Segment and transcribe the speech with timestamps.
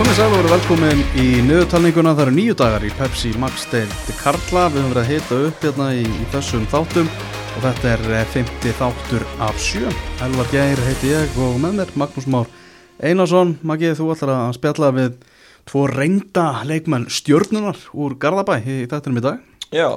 [0.00, 4.12] Komið sæl og verið velkomin í niðurtalninguna, það eru nýju dagar í Pepsi Max Deild
[4.16, 8.04] Karla, við höfum verið að hita upp hérna í, í þessum þáttum og þetta er
[8.32, 9.90] 50 þáttur af sjö.
[10.24, 12.48] Elvar Geir heiti ég og með mér Magnús Már
[12.96, 15.18] Einarsson, Maggi þú ætlar að spjalla við
[15.68, 19.42] tvo reynda leikmenn stjórnunar úr Garðabæ í þettinum í dag.
[19.68, 19.90] Já,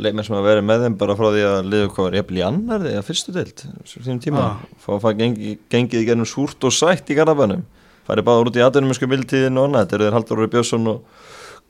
[0.00, 2.46] leikmenn sem að vera með þeim bara frá því að liðu hvað var jafnvel í
[2.48, 4.64] annar eða fyrstu deild, þessum tíma, Ah.
[4.80, 7.68] fá að fá gengi, gengið í gennum súrt og sætt í Garðabænum
[8.10, 10.90] farið báður út í aðdunum sko mildtíðin og annað, þetta eru þeir Haldur Rói Björnsson
[10.90, 11.02] og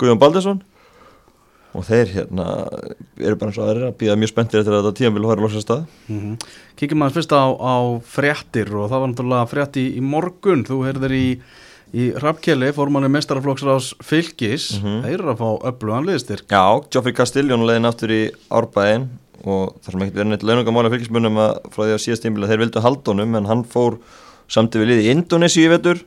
[0.00, 0.60] Guðjón Baldursson.
[1.70, 2.44] Og þeir hérna
[3.22, 5.44] eru bara eins og aðrir að býða mjög spenntir eftir að þetta tíðan vil hóra
[5.44, 5.84] losa stað.
[6.10, 6.32] Mm
[6.80, 7.74] Kíkjum maður fyrst á, á
[8.10, 11.26] fréttir og það var náttúrulega frétt í, í morgun, þú heyrðir í,
[11.94, 15.02] í Rappkjeli, formanni mestaraflokksráðs fylgis, Mhm.
[15.04, 16.46] þeir eru að fá öflugan liðstyrk.
[16.50, 19.06] Já, Geoffrey Castiglione leiðin aftur í árbæðin
[19.46, 22.50] og það sem ekkert verið neitt launungamála fylgismunum að frá því að síðast tímbil að
[22.54, 23.98] þeir vildu haldunum en hann fór
[24.50, 26.00] samt við liði í Indonési í vetur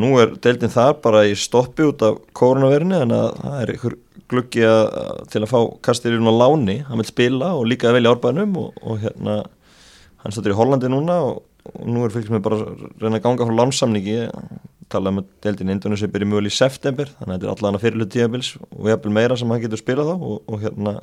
[0.00, 3.96] nú er deildin þar bara í stoppi út af koronavirni en að það er ykkur
[4.32, 4.68] gluggi
[5.32, 8.78] til að fá Castiglione á láni, hann vil spila og líka að velja árbæðinum og,
[8.82, 9.42] og hérna
[10.22, 13.48] hann stættur í Hollandi núna og, og nú er fylgismenn bara að reyna að ganga
[13.48, 14.16] frá lánsamningi
[14.92, 17.84] tala um deildin í Indonési byrja mjög í september þannig að þetta er allan að
[17.84, 20.98] fyrirlu tíabils og jafnvel meira sem hann getur spilað á og, og hérna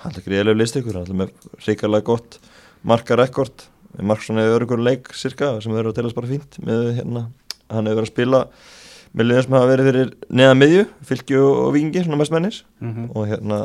[0.00, 2.40] hann er greiðlega list ykkur, hann er með ríkarlega gott
[2.88, 7.24] markarekord Marksson hefur örugur leik cirka sem verður að telast bara fínt með hérna,
[7.70, 8.42] hann hefur verið að spila
[9.10, 13.08] með liðum sem hafa verið fyrir neða miðju, fylgju og vingi svona mest mennis Mm
[13.14, 13.56] og hérna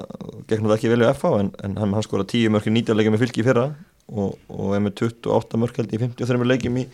[0.49, 3.13] gegnum það ekki vel í FH en, en hann, hann skora 10 mörki 19 leikjum
[3.13, 3.67] með fylgi í fyrra
[4.09, 6.85] og, og er með 28 mörk held í 53 leikjum í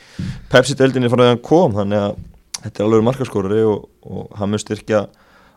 [0.51, 1.75] Pepsi-deldinni frá því hann kom.
[1.75, 2.13] Þannig að
[2.61, 5.05] þetta er alveg markaskórari og, og hann mun styrkja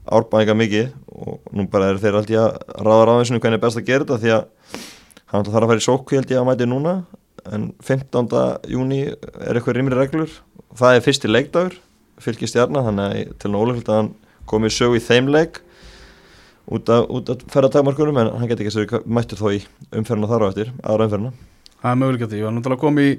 [0.05, 0.89] árbæðinga mikið.
[1.14, 4.20] Og nú bara er þeir alltaf að ráða ráðinsinu hvernig er best að gera þetta
[4.24, 4.83] því að
[5.34, 6.96] hann þarf að fara í sókvi held ég að mæti núna
[7.52, 8.28] en 15.
[8.72, 10.38] júni er eitthvað rimri reglur.
[10.78, 11.80] Það er fyrsti leikdagur
[12.22, 14.10] fylgir stjarnar þannig að til nálega að hann
[14.48, 15.60] komi sög í þeim leik
[16.64, 19.60] út út af ferðartagmarkunum en hann geti ekki sér mættur þó í
[19.92, 21.33] umferðina þar á eftir, aðra umferðina.
[21.84, 23.16] Það er möguleika því, ég var náttúrulega komið í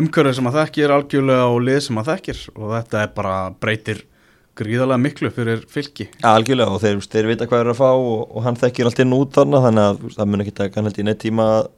[0.00, 2.40] umhverfið sem að þekkir algjörlega og lið sem að þekkir.
[2.56, 4.00] Og þetta er bara breytir
[4.58, 6.08] gríðarlega miklu fyrir fylki.
[6.16, 6.74] Ja, algjörlega.
[6.74, 9.38] Og þeir, þeir vita hvað er að fá og, og hann þekkir allt inn út
[9.38, 11.70] þarna þannig að það mun ekki taka hann held í neitt tíma að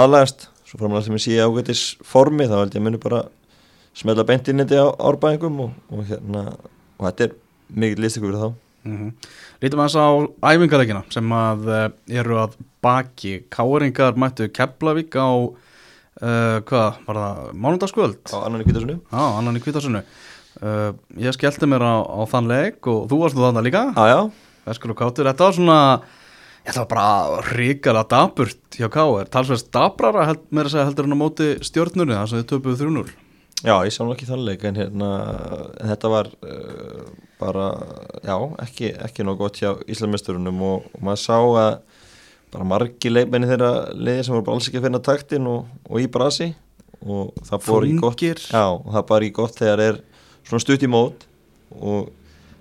[0.00, 3.24] aðlægast svo framlega sem ég sé ágætis formi þá held ég að muni bara
[3.98, 7.38] smelta beint inn þetta á árbæðingum og, og hérna og þetta er
[7.74, 9.12] mikið listikur fyrir þá Mm
[9.60, 10.08] Lítum aðeins á
[10.54, 13.32] æfingarleikina sem að uh, eru að baki.
[13.52, 18.22] Káringar mættu Keflavík á, uh, hvað var það, mánundagskvöld?
[18.32, 20.00] á annan í kvítasunni Já, annan í kvítasunnu.
[20.64, 23.84] Uh, ég skellti mér á, á þann leik og þú varst þú þannig líka.
[23.92, 24.20] Já, já,
[24.70, 25.78] Veskur og Kátur, þetta var svona,
[26.70, 29.28] ég ætla bara ríkala daburt hjá Káir.
[29.30, 32.78] Talsveist dabrara held, meira að segja heldur en á móti stjórnurni þar sem þið töpuðu
[32.84, 33.10] 3-0.
[33.60, 35.08] já, ég sá nú ekki þann leik en hérna,
[35.80, 37.08] en þetta var uh,
[37.40, 37.66] bara,
[38.24, 41.72] já, ekki, ekki nóg gott hjá Íslandmesturunum og, og maður sá að
[42.50, 46.00] bara margi leikmenni þeirra liði sem voru bara alls ekki að finna taktin og, og
[46.00, 46.48] í brasi
[47.04, 50.00] og það bor í gott já, það bara í gott þegar er
[50.46, 51.26] svona stutt í mót
[51.76, 52.08] og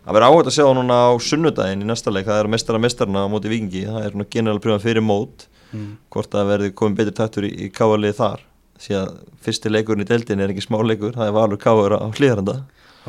[0.09, 3.21] það verður áhægt að sjá núna á sunnudaginn í næsta leik, það er mestara mestarna
[3.23, 5.97] á móti vikingi, það er svona general pröfum fyrir mót Mm.
[6.09, 8.39] hvort það verður komið betri taktur í, í káalið þar
[8.81, 9.09] því að
[9.45, 12.55] fyrsti leikurinn í deildin er ekki smá leikur, það er valur káur á hlýðaranda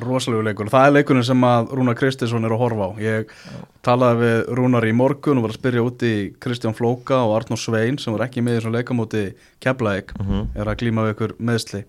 [0.00, 0.69] Rosalegu leikur.
[0.71, 2.91] Það er leikurinn sem að Rúnar Kristinsson er að horfa á.
[3.00, 3.33] Ég
[3.84, 7.99] talaði við Rúnar í morgun og var að spyrja úti Kristján Flóka og Arnór Svein
[7.99, 9.25] sem var ekki með í svona leikamóti
[9.60, 10.47] Keflavík Mhm.
[10.56, 11.84] er að glíma við ykkur meðsli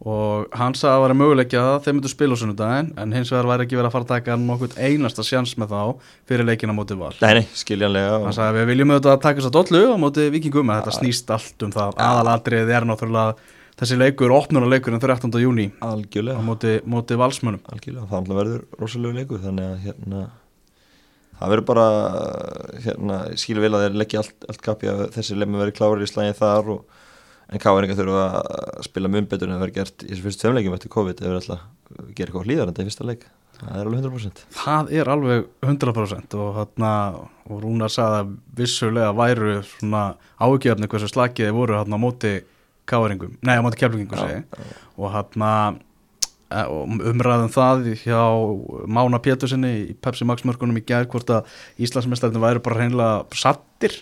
[0.00, 3.30] og hann sagði að það var möguleikja að þeir myndu spila á sunnudaginn en hins
[3.34, 5.82] vegar væri ekki verið að fara að taka nokkuð einasta sjans með þá
[6.30, 7.12] fyrir leikina móti val.
[7.20, 9.82] Nei, nei, skiljanlega Hann og, sagði að við viljum auðvitað að taka þess að dollu
[9.92, 12.00] á móti vikingum en þetta snýst allt um það.
[12.06, 15.36] Aðalatriðið er náttúrulega þessi leikur, opnunuleikurinn 13.
[15.40, 17.60] júni algjörlega, móti, móti valsmönum.
[17.68, 20.24] algjörlega það verður rosalegu leikur þannig að hérna
[21.40, 21.86] það verður bara
[22.86, 24.64] hérna, skilja vel að þeir leggja allt, allt
[27.50, 30.44] verður en káeringar þurfa að spila mun betur en það verður gert í þessu fyrstu
[30.44, 33.26] tveimleikjum eftir COVID ef við ætla að gera eitthvað hlýðarandi í fyrsta leik.
[33.60, 36.92] Það er alveg 100% Það er alveg 100% og, hana,
[37.50, 40.04] og Rúnar sagði að vissulega væru svona
[40.40, 42.38] áhugjefni hversu slakiði voru hann á móti
[42.88, 44.46] káringum, nei á móti keflingum
[44.96, 45.80] og hann
[46.50, 48.22] umræðum það hjá
[48.90, 51.46] Mána Pétursinni í Pepsi Max mörkunum í gær hvort að
[51.78, 54.00] Íslandsmeistarinn væri bara hreinlega sattir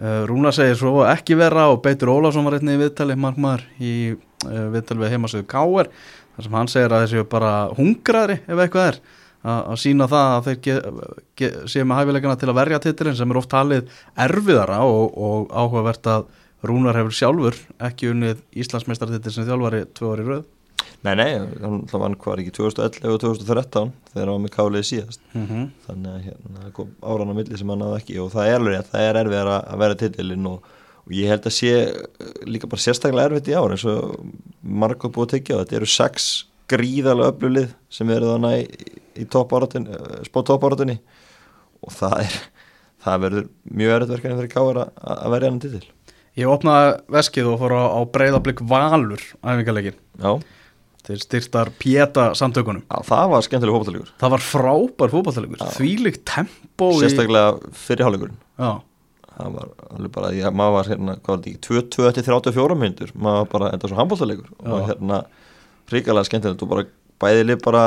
[0.00, 3.94] uh, Rúnar segir svo ekki vera og Beitur Ólafsson var einnig í viðtali markmaður í
[4.12, 5.90] uh, viðtali við heimasöðu Káer
[6.36, 9.02] þar sem hann segir að þessi bara hungraðri ef eitthvað er
[9.42, 13.50] að sína það að þeir séu með hæfileikana til að verja titilin sem er oft
[13.50, 13.88] talið
[14.22, 16.28] erfiðara og, og áhugavert að
[16.62, 20.44] Rúnar hefur sjálfur ekki unnið Íslandsmeistartitil sem þjálfari tvö ári rauð
[21.02, 25.24] Nei, nei, hann vann hvað ekki 2011 og 2013 þegar hann var með kálið síðast.
[25.32, 25.64] Mm -hmm.
[25.88, 28.90] þannig að hérna, kom áran á milli sem hann hafði ekki og það er rétt,
[28.92, 30.68] það er erfið að vera titilinn og,
[31.02, 31.72] og ég held að sé
[32.46, 34.14] líka bara sérstaklega erfitt í ár eins og
[34.62, 35.76] margóð búið að tekja á þetta.
[35.80, 36.30] Eru sex
[36.70, 39.26] gríðarlega öflulið sem verður þannig í, í
[40.30, 40.98] spót toppáratunni
[41.82, 42.40] og það er
[43.02, 45.84] það verður mjög erfitt verkefni fyrir káður að verja hann titil.
[46.38, 50.38] Ég opnaði veskið og fór á, á breyðablík valur æfingarleikin Já
[51.02, 52.84] Þeir styrtar Pieta samtökunum.
[52.86, 57.70] Já, það var skemmtileg fókbaltalegur Það var frábær fókbaltalegur Þvílíkt tempo Sérstaklega í...
[57.74, 58.70] fyrirháleikurinn Já.
[59.32, 63.38] Það var alveg bara, ég, maður var hérna, hvað var þetta ekki, 22-34 myndur maður
[63.40, 65.20] var bara, var svo handbóltalegur og hérna,
[65.90, 66.84] ríkalega skemmtilegt og bara
[67.22, 67.84] bæðileg bara,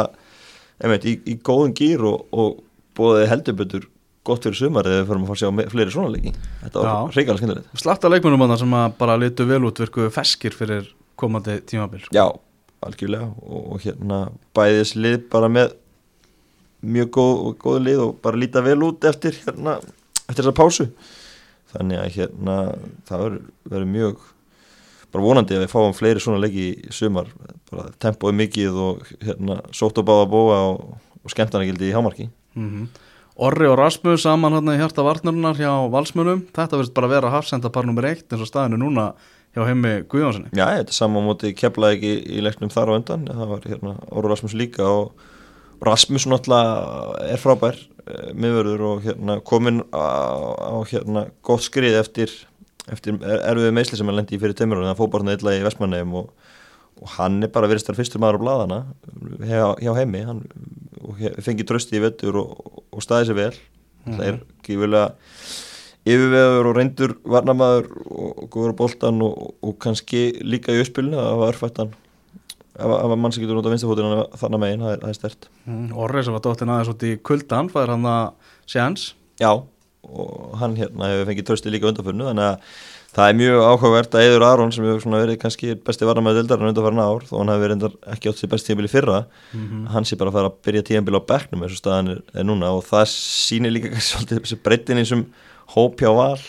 [0.81, 2.57] einmitt, í, í góðum gýr og, og
[2.97, 3.85] bóðið heldubötur
[4.25, 6.33] gott fyrir sumar eða við fyrir að fara að sjá fleiri svona leiki.
[6.63, 7.83] Þetta var ríkalega skemmtilegt.
[7.83, 10.89] Slatta leikmennum sem bara litu vel út virkuðu feskir fyrir
[11.19, 12.01] komandi tímabil.
[12.09, 12.25] Já
[12.85, 14.21] algjörlega og, og hérna
[14.57, 15.75] bæðis lið bara með
[16.85, 19.79] mjög góð, góð lið og bara líta vel út eftir hérna,
[20.27, 20.87] eftir þessa pásu.
[21.73, 22.57] Þannig að hérna
[23.09, 23.25] það
[23.65, 24.23] verður mjög
[25.15, 27.29] bara vonandi að við fáum fleiri svona leiki í sumar,
[27.71, 32.29] bara tempoði mikið og hérna sótt og báða bóa og, og skemmtarnagildi í hámarki.
[32.55, 32.87] Mm -hmm.
[33.35, 37.29] Orri og Rasmus saman hérna í hjarta varnarnar hjá valsmönum, þetta verður bara að vera
[37.29, 39.13] hafsenda par nummer eitt eins og staðinu núna
[39.55, 43.27] hjá heimi Guðjónssoni Já, þetta er saman móti keflaði ekki í leiknum þar á undan.
[43.29, 49.37] Það var hérna Óru Rasmus líka og Rasmus náttúrulega er frábær e, miðverður og hérna
[49.47, 50.03] komin á,
[50.59, 52.33] á hérna gott skrið eftir,
[52.91, 55.65] eftir erfiðu meðsli sem hann lendi í fyrir tömur og það fóð bara eitthvað í
[55.67, 56.31] Vestmannheim og,
[57.01, 58.81] og hann er bara verið starf fyrstur maður á bladana
[59.43, 60.43] hjá, hjá heimi hann
[61.43, 63.55] fengið trösti í vettur og, og staðið sér vel.
[64.05, 64.17] Mm -hmm.
[64.17, 65.05] það er ekki vilja
[66.05, 71.29] yfirveður og reyndur varnamæður og góður á boltan og, og kannski líka í uppspilinu að
[71.29, 71.93] það var örfættan
[72.75, 75.47] ef að mann sem getur út á vinstafótinu þannig megin, það er, það er stert
[75.63, 79.51] mm, Orrið sem var dóttinn aðeins út í kuldan fær hann að séans Já,
[80.05, 82.75] og hann hérna hefur fengið trösti líka undanförnu, þannig að
[83.15, 87.07] það er mjög áhugavert að Eður Aron sem hefur verið kannski besti varnamæður dildarinn undanförna
[87.07, 89.85] ár þó hann hefur verið ekki átt sér besti tíðanbíli fyrra mm -hmm.
[89.95, 92.43] hann sé bara að fara að byrja tíðanbíli á beknum eins og staðan er, er
[92.43, 95.23] núna og það sýnir líka kannski svolítið þessi breytin eins og
[95.73, 96.39] hópjá val.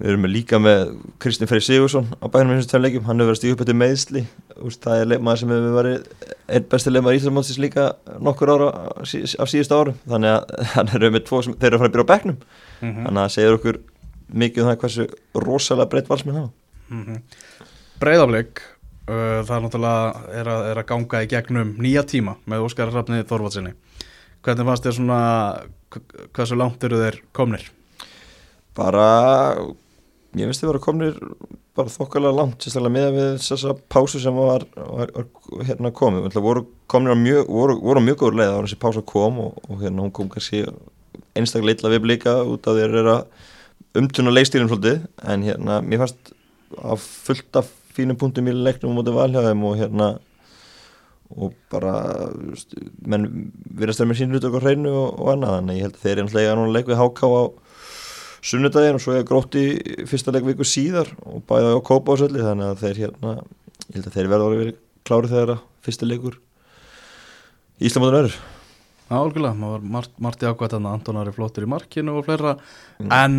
[0.00, 3.28] Við erum líka með Kristinn Freyr Sigursson á bænum eins og tveim leikjum, hann hefur
[3.28, 4.22] verið að stíða upp eftir meðsli
[4.60, 7.86] það er leikmaður sem hefur verið einn besti leikmaður í Íslandsmótsins líka
[8.20, 9.96] nokkur ára á síðust árum.
[10.08, 12.38] Þannig að hann er með tvo sem þeir eru að fara að byrja á bekknum.
[12.80, 13.04] Mm -hmm.
[13.06, 13.80] þannig að það segir okkur
[14.42, 16.50] mikið um það hversu rosalega breytt valsminn hafa.
[16.90, 17.22] Mm -hmm.
[18.00, 18.62] Breiðafleik
[19.10, 22.92] uh, það er náttúrulega er að, er að ganga í gegnum nýja tíma með Óskar
[22.92, 23.74] Rafni Þorvaldsinni
[24.44, 25.20] hvernig fannst þér svona
[26.36, 27.64] hversu langt eru þeir komnir?
[28.78, 29.06] Bara
[30.38, 31.18] ég finnst þið að vera komnir
[31.78, 36.44] bara þokkalega langt sérstaklega með við þessa pásu sem var, var, var hérna komið, við
[36.44, 39.60] voru komnir á mjög voru, voru á mjög góður leið á þessi pása kom og,
[39.68, 40.64] og hérna hún kom kannski
[41.38, 43.16] einstaklega illa við blika út af því að þeir eru
[44.00, 46.34] umtuna leikstílinn svolítið en hérna mér fannst
[46.78, 50.10] að fullt af fínum punktum í leiknum á móti valhjáðum og hérna
[51.30, 51.94] og bara
[53.06, 53.26] menn
[53.78, 56.12] virðast þeir með sín hlut okkur hreinu og, og annað þannig ég held að þeir
[56.16, 57.42] er náttúrulega núna leik við HK á
[58.50, 59.66] sunnudagin og svo er grótt í
[60.10, 64.08] fyrsta leikvíku síðar og bæða á kópa á sölli þannig að þeir hérna ég held
[64.08, 64.78] að þeir verða að vera
[65.10, 66.40] klárið þegar að fyrsta leikur
[67.80, 68.34] Íslamóðun verður.
[69.08, 69.84] Já, algjörlega, maður
[70.20, 72.58] var í ákvæmt að Anton Ari flottur í markinu og fleira.
[73.00, 73.14] Mm.
[73.16, 73.38] en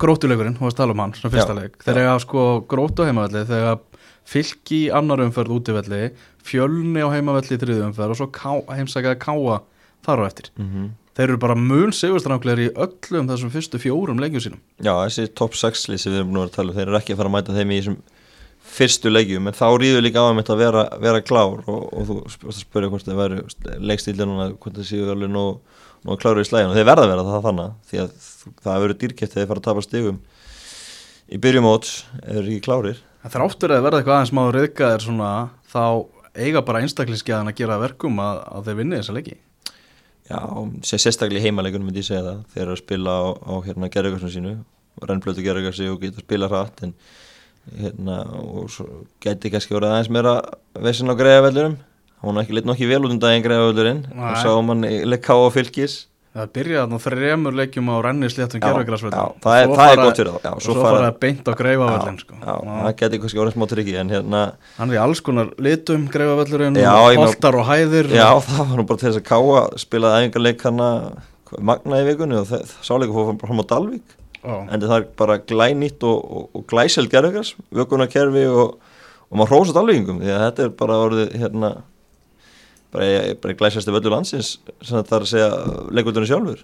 [0.00, 1.58] grótuleikurinn, hún var að tala um hann sem fyrsta Já.
[1.58, 3.80] leik, þegar að sko grótu heimavalli þegar
[4.28, 6.02] fylki í annar umferð útivelli
[6.46, 9.60] fjölni á heimavelli í þriðu umferð og svo ká, heimsækjaði káa
[10.06, 10.50] þar á eftir.
[10.56, 10.88] Mm -hmm.
[11.16, 14.60] þeir eru bara mun segurstranglegar í öllum þessum fyrstu fjórum leikjum sínum.
[14.80, 17.20] Já, þessi top 6 lýsi við erum nú að tala um þeir eru ekki að
[17.20, 17.98] fara að mæta þeim í þessum
[18.72, 22.90] fyrstu leikjum, en þá rýður líka á að vera, vera klár og, og þú spurði
[22.92, 23.42] hvort það væri
[23.82, 25.44] leikstíli núna hvort það séu alveg nú,
[26.06, 28.14] nú kláru í slægin og þeir verða að vera það þannig því að
[28.62, 30.20] það verður dýrkæft þegar þeir fara að tapa stigum
[31.32, 33.02] í byrjumóts eða ekki klárir?
[33.22, 35.32] Það þráttur að verða eitthvað aðeins máður reyðgæðir svona
[35.72, 35.84] þá
[36.34, 39.36] eiga bara einstaklingsgeðan að gera verkum að, að þeir vinni þessa leiki?
[40.30, 40.38] Já,
[40.86, 44.32] sérstaklega í heimalegunum myndi ég segja það, þeir eru að spila á, á hérna gerðugarsinu
[44.36, 44.52] sínu,
[45.08, 46.94] rennblötu gerðugarsi og geta að spila hratt en
[47.78, 48.86] hérna, og svo
[49.22, 50.36] geti kannski verið aðeins meira
[50.82, 51.76] vissin á greiðavellurum
[52.22, 55.46] hún er ekki litn nokkið vel út um daginn greiðavellurinn og sá mann leikká á
[55.54, 60.30] fylgis Það byrjaði að þrejumur leikjum á rennisléttum gerðugarsvöldum Það er, það er gott fyrir
[60.32, 62.38] það og svo fara það beint á greifavöldin sko.
[62.46, 64.40] Það geti kannski orðið smá tryggi hérna,
[64.78, 66.78] Hann í alls konar litum greifavöldurinn
[67.20, 68.08] holtar og hæðir.
[68.16, 68.40] Já og...
[68.48, 70.80] það var nú bara til þess að káa spilaði æfingarleik hann
[71.60, 76.24] magna í vikunni og sáleiku fór fram á Dalvik en það er bara glænýtt og,
[76.24, 78.80] og, og glæsel gerðugars vökunarkerfi og
[79.32, 81.70] og maður hrósast alvegingum því að þetta er bara orðið hérna
[82.92, 85.50] bara, bara glæsjastu völdu landsins sem það er að segja
[85.90, 86.62] leikvöldunni sjálfur.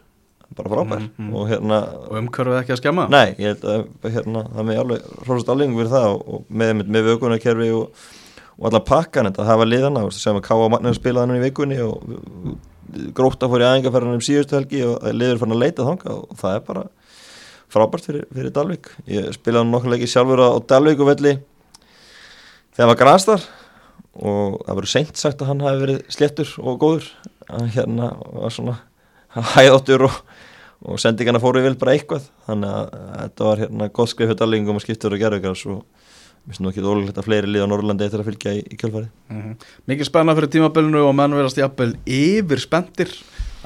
[0.56, 1.02] Bara frábær.
[1.02, 1.32] Mm, mm.
[1.36, 3.04] og hérna og umhverfið ekki að skemma?
[3.12, 6.72] Nei, ég held að hérna, það með alveg hrósast alveg fyrir það og, og með,
[6.86, 8.06] með, vökunarkerfi og,
[8.56, 10.70] og allar pakkan þetta hafa liðana, þú veist, sem að Ká.A.
[10.72, 15.52] Magnar spilaði hann í vikunni og gróta fór í æfingarferðanum síðustu helgi og liður fann
[15.52, 16.86] að leita þanga og það er bara
[17.68, 18.88] frábært fyrir, fyrir Dalvik.
[19.12, 21.36] Ég spilaði leikið sjálfur á Dalvik og velli
[22.72, 23.48] þegar það var grastar
[24.18, 27.08] og það verður seint sagt að hann hafi verið sléttur og góður.
[27.48, 28.76] Að hérna var svona
[29.54, 30.18] hæðóttur og,
[30.84, 32.28] og sendingarna fóru vel bara eitthvað.
[32.48, 35.82] Þannig að þetta var hérna gott skrif fyrir Dalvingum og skiptur og gerðugars og
[36.48, 39.10] finnst nú ekki ólíklegt að fleiri lið á Norrlandi eftir að fylgja í, í kjölfarið.
[39.32, 39.56] Mhm.
[39.90, 43.12] Mikið spenna fyrir tímabilinu og menn verðast jafnvel yfir spendir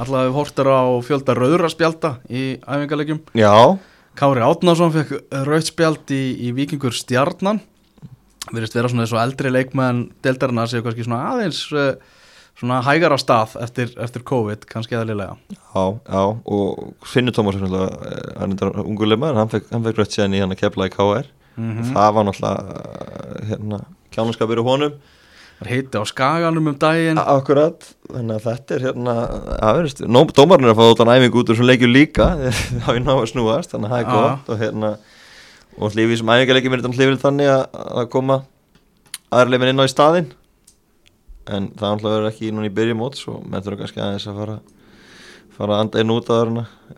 [0.01, 3.53] Alltaf við hortir á fjölda rauðra spjalda í æfingarleikjum Já,
[4.17, 7.61] Kári Átnarsson fekk rauðt spjald í, í Víkingur Stjarnan
[8.51, 11.95] Verðist vera svona og eldri leikmenn Deldarina séu kannski svona aðeins uh,
[12.59, 15.37] svona hægar á stað eftir, eftir COVID, kannski eðlilega.
[15.51, 17.87] Já, já og Finnur Tómas eh,
[18.39, 21.31] hann er ungur leifmaður, hann fekk, fekk rött síðan í hann að kepla í KR
[21.57, 23.81] mm það var náttúrulega eh, hérna,
[24.15, 25.01] kjánarskapur í honum.
[25.63, 27.21] Er heiti á skaganum um daginn.
[27.21, 29.17] Akkurat, þannig að þetta er hérna
[29.63, 30.01] að verðist,
[30.35, 32.31] dómarinn er að fá þáttan æfingu út úr svo leikju líka,
[32.69, 34.95] það hafi ná að snúast þannig að það er gott og hérna
[35.79, 37.65] og hlifið sem æfingarleikjum er þetta hlifið þannig að,
[38.03, 38.39] að koma
[39.33, 40.31] aðra inn á í staðinn.
[41.53, 44.39] En það náttúrulega verður ekki núna í byrjum móts og menn þurfa kannski aðeins að
[44.43, 44.61] fara
[45.57, 46.45] fara að anda inn út að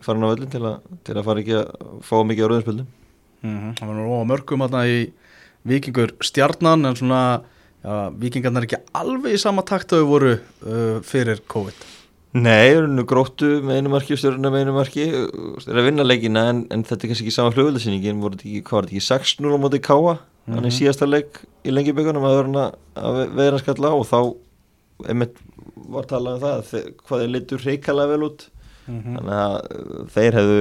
[0.05, 0.75] fara inn á völlin til að,
[1.07, 2.93] til að fara ekki að fá mikið á rauðinspildum
[3.45, 5.01] Mhm, Það var nú á mörgum þarna í
[5.69, 7.19] Víkingur Stjarnan en svona
[7.83, 11.83] já, Víkingarnar er ekki alveg í sama takt að þau voru uh, fyrir COVID
[12.35, 15.03] Nei, það er nú gróttu með einu marki og stjórnuna með einu marki.
[15.63, 17.53] Það er að vinna leikina en, en þetta er kannski ekki sama
[18.43, 20.15] ekki, hvað var þetta ekki 6-0 á móti Káa
[20.45, 20.75] þannig Mhm.
[20.77, 22.35] síðasta leik í lengjubökunum að
[23.39, 24.19] veðra skalla og þá
[25.09, 25.39] einmitt
[25.89, 28.43] var talað um það að þe- hvað þeir litur reikalega vel út.
[28.85, 29.15] Mhm.
[29.15, 30.59] þannig að uh, þeir hefðu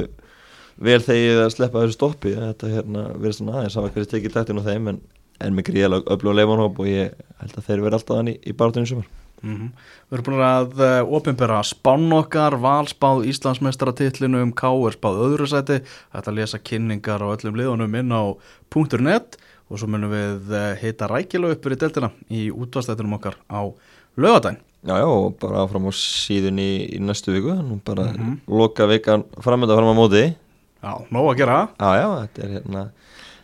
[0.89, 2.33] vel þegið að sleppa þessu stoppi.
[2.39, 5.01] Þetta hérna verið svona aðeins það var kannski tekið taktin á þeim en,
[5.45, 7.13] en með gríðalega öflug leifanhóp og ég
[7.43, 9.11] held að þeir verið alltaf hann í, í baráttunum sumar
[9.45, 9.67] Mhm.
[10.09, 15.49] Við erum búin að uh, opinbera spánn okkar, valspáð Íslandsmeistaratillinu um K er spáð öðru
[15.51, 15.81] sæti
[16.15, 18.25] Þetta lesa kynningar á öllum liðunum inn á
[19.05, 19.37] .net
[19.71, 23.65] og svo munum við uh, heita rækilega uppur í deltina í útvastættinum okkar á
[24.17, 28.41] lögadæn Já, já, og bara áfram á síðun í, í næstu viku, nú bara Mhm.
[28.49, 30.25] loka vikan framönda fram á móti
[30.85, 32.83] Já, nóg að gera Já, já, þetta er hérna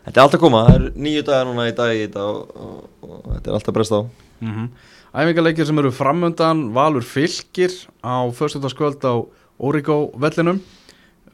[0.05, 2.53] Þetta er allt að koma, það er nýju dagar núna í dag í þetta og,
[2.57, 4.01] og, og þetta er alltaf breyst á
[4.41, 4.69] mm -hmm.
[5.11, 9.27] Æfingarleikir sem eru framöndan Valur fylgir á föstudagskvöld á
[9.59, 10.61] Órigó vellinum.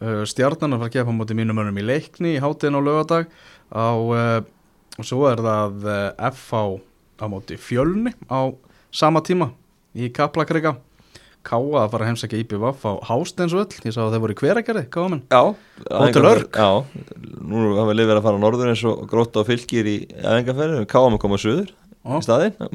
[0.01, 2.81] Uh, Stjarnan að fara að gefa á móti mínum önum í leikni í hátíðin á
[2.81, 3.29] lögadag
[3.69, 4.41] á, uh,
[4.97, 6.65] og svo er það uh, FH
[7.21, 8.49] á móti fjölni á
[8.89, 9.53] sama tíma
[9.93, 10.79] í Kaplakrika.
[11.45, 14.89] Káa að fara að heimsækja IPVF á Hásteinsvöll, ég sá að þeir voru í hveragerði,
[14.89, 15.43] Káa menn Já,
[15.93, 16.57] Hótel Örk.
[16.57, 16.81] Já,
[17.45, 20.87] nú hafa við verið að fara á norður eins og gróta og fylgir í æfingarferði,
[20.89, 21.77] káum að koma suður.
[21.77, 21.86] Ó.
[22.07, 22.71] í staðinn,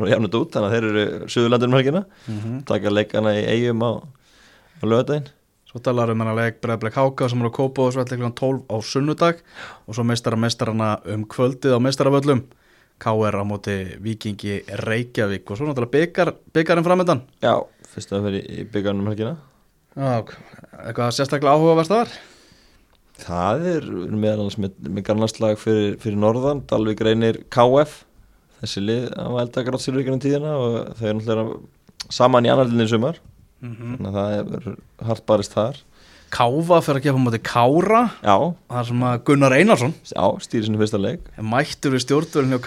[0.00, 2.04] og jafnut út þannig að þeir eru suðurlandunum helgina.
[2.26, 2.60] Mm -hmm.
[2.68, 5.32] taka leikana í eigum á, á lögadaginn
[5.74, 8.78] Svo talar um hennar leik Breiðbleik Háka sem er á Kópa og Svelliklan 12 á
[8.78, 9.40] sunnudag.
[9.90, 12.44] Og svo meistara meistarana um kvöldið á meistaravöllum.
[13.02, 15.50] KR á móti Víkingi Reykjavík.
[15.50, 17.58] Og svo náttúrulega byggar, byggarinn framöndan Já,
[17.90, 19.34] fyrst að vera í byggarnum helgina.
[19.98, 20.22] Já,
[20.86, 22.14] eitthvað sérstaklega áhugavert þar
[23.18, 28.04] Það er við erum meðal annars með, með garnarslag fyrir, fyrir norðan, Dalvik reynir KF
[28.64, 32.90] þessi lið á elda grátsýru ykkur um tíðina og þau eru náttúrulega saman í annarlinni
[32.90, 33.20] sumar.
[33.64, 34.78] Mm þannig að það er
[35.08, 35.82] hart barist þar.
[36.34, 38.00] Káfa fyrir að gefa á móti Kára.
[38.24, 38.34] Já,
[38.72, 39.92] þar sem að Gunnar Einarsson.
[40.10, 41.28] Já, stýri sinni fyrsta leik.
[41.38, 42.58] Mættur við stjórnvölinu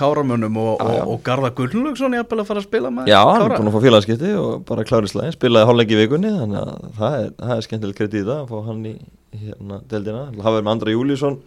[0.62, 1.02] og, Já, já.
[1.04, 3.58] og, og Garða Gunnlaugsson ég að fara að spila með Já, hann er Kára?
[3.60, 7.18] búin að fá félagskipti og bara klári slæðin, spilaði hálfleiki í vikunni þannig að það
[7.20, 7.68] er, það er
[8.22, 8.96] í það að fá hann í
[9.44, 10.24] hérna deildina.
[10.38, 11.38] Hafa verið með Andra Júlíusson.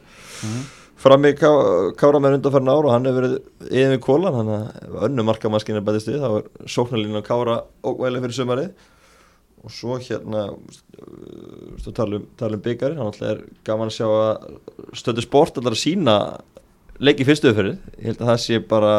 [0.45, 0.61] Mhm.
[1.01, 1.51] Fram í ká,
[1.99, 5.85] Kára með undanferðin ára og hann hefur verið yfir kólan þannig að önnu markamaskin er
[5.87, 8.89] bæðist við þá er sóknarlínu Kára ógvæli fyrir sumarið.
[9.61, 13.99] Og svo hérna uh, þú tala um, tala um byggarinn hann alltaf er gaman að
[13.99, 16.15] sjá að stöðu sport allar að sína
[17.01, 18.95] leiki fyrstu fyrir, ég held að það sé bara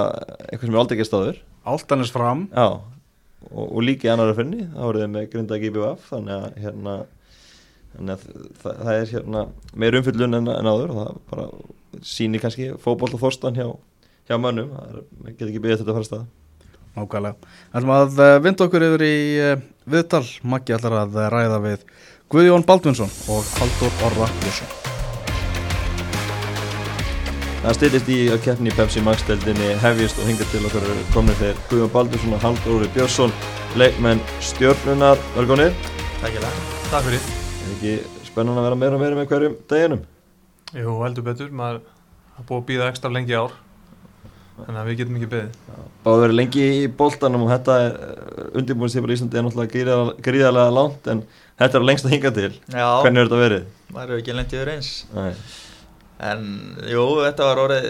[0.47, 2.47] eitthvað sem er aldrei ekki staður Áltanis fram.
[2.53, 2.81] Já,
[3.49, 6.95] og, og líka í annara finni þá voruð þið með grunda GBF þannig að hérna
[7.95, 8.27] þannig að
[8.61, 9.45] það, það er hérna
[9.83, 11.47] meir umfyllun en, en áður og það bara
[12.07, 13.67] sýnir kannski fótboll og þorstan hjá,
[14.29, 16.29] hjá mönnum, það er, getur ekki byggðið þetta að fara stað
[16.91, 17.51] Nákvæmlega.
[17.71, 19.53] Ætlum að uh, vinda okkur yfir í uh,
[19.87, 20.25] viðtal.
[20.43, 21.85] Maggi ætlar að uh, ræða við
[22.31, 24.77] Guðjón Baldvinsson og Haldur Orra Björnsson.
[27.61, 31.59] Það styrtist í að keppni í Pepsi Max-deldinni hefjist og hinga til okkar komnir þeir
[31.69, 33.35] Guðjón Baldursson og Haldur Óri Björnsson
[33.77, 35.69] leikmenn stjórnunar lega
[36.89, 37.40] Takk fyrir
[37.71, 37.91] Er ekki
[38.27, 40.01] spennan að vera meira og meira með hverjum deginum?
[40.75, 41.77] Jú, heldur betur, maður
[42.35, 43.53] har búið að býða ekstra lengi ár
[44.61, 45.55] þannig að við getum ekki beðið
[46.05, 47.95] Báðu verið lengi í boltanum og þetta er
[48.59, 51.23] undirbúinstífur í Íslandi er náttúrulega gríðarlega, langt en
[51.61, 53.65] þetta er lengst að hinga til Já, Hvernig er þetta verið?
[53.95, 55.31] maður hefur ekki lendið yfir eins Nei.
[56.31, 56.43] En
[56.91, 57.87] jú, þetta var orðið,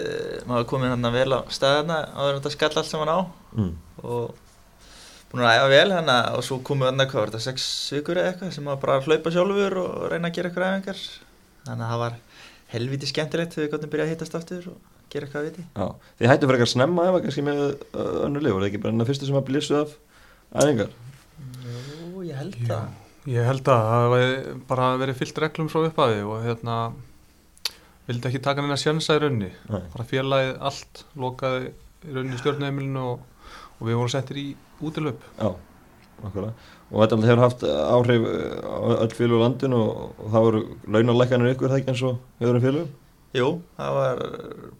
[0.48, 3.18] maður komið hann vel á staðina áður en þetta skall allt saman á
[3.52, 3.72] Mm.
[4.08, 4.30] og
[5.32, 8.32] búin að æfa vel hann og svo komið hann hvað var þetta, sex vikur eða
[8.32, 11.04] eitthvað sem maður bara að hlaupa sjálfur og reyna að gera eitthvað æfingar.
[11.66, 12.18] Þannig að það var
[12.72, 15.64] helviti skemmtilegt þegar við gottum byrjað að hittast aftur og gera eitthvað að viti.
[15.76, 15.86] Já,
[16.18, 18.94] þið hættu fyrir eitthvað snemma eða kannski með uh, önnur lið, voru þið ekki bara
[18.94, 19.94] enna fyrstu sem að blísu af
[20.56, 20.92] æfingar?
[21.62, 23.00] Jú, ég held það.
[23.32, 26.78] Ég held að það hefði bara verið fyllt reglum frá upphafi og hérna
[28.08, 29.50] vildi ekki taka neina sjansa í raunni.
[29.68, 33.20] Bara félagið allt lokaði í raunni stjórnheimilinu og,
[33.82, 34.46] og við vorum settir í
[34.86, 35.50] útilöp Já,
[36.22, 36.54] okkurlega.
[36.92, 40.46] Og þetta alltaf hefur haft áhrif uh, á öll félug á landinu og, og það
[40.46, 40.60] voru
[40.94, 42.90] launalækkanir ykkur það ekki eins og hefur um félugum?
[43.32, 43.46] Jú,
[43.78, 44.18] það var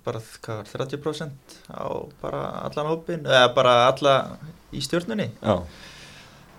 [0.05, 1.85] bara, hvað var, 30% á
[2.21, 4.17] bara allan hópin, eða bara alla
[4.77, 5.57] í stjórnunni Já,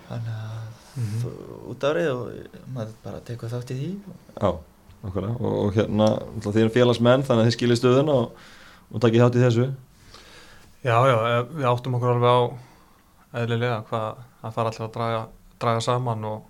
[0.10, 0.60] Þannig að
[0.94, 1.22] Mhm.
[1.24, 1.30] þú
[1.72, 3.88] út árið og maður bara tekur þátt í því
[4.38, 4.50] já,
[5.08, 5.32] okkurlega.
[5.42, 6.10] Og, og hérna,
[6.44, 8.44] þið erum félagsmenn þannig að þið skilir stöðuna og,
[8.94, 9.66] og takkið þátt í þessu.
[10.84, 12.40] Já, já, eh, við áttum okkur alveg á
[13.42, 14.08] eðlilega hvað
[14.44, 15.22] að fara alltaf að draga,
[15.64, 16.42] draga saman og,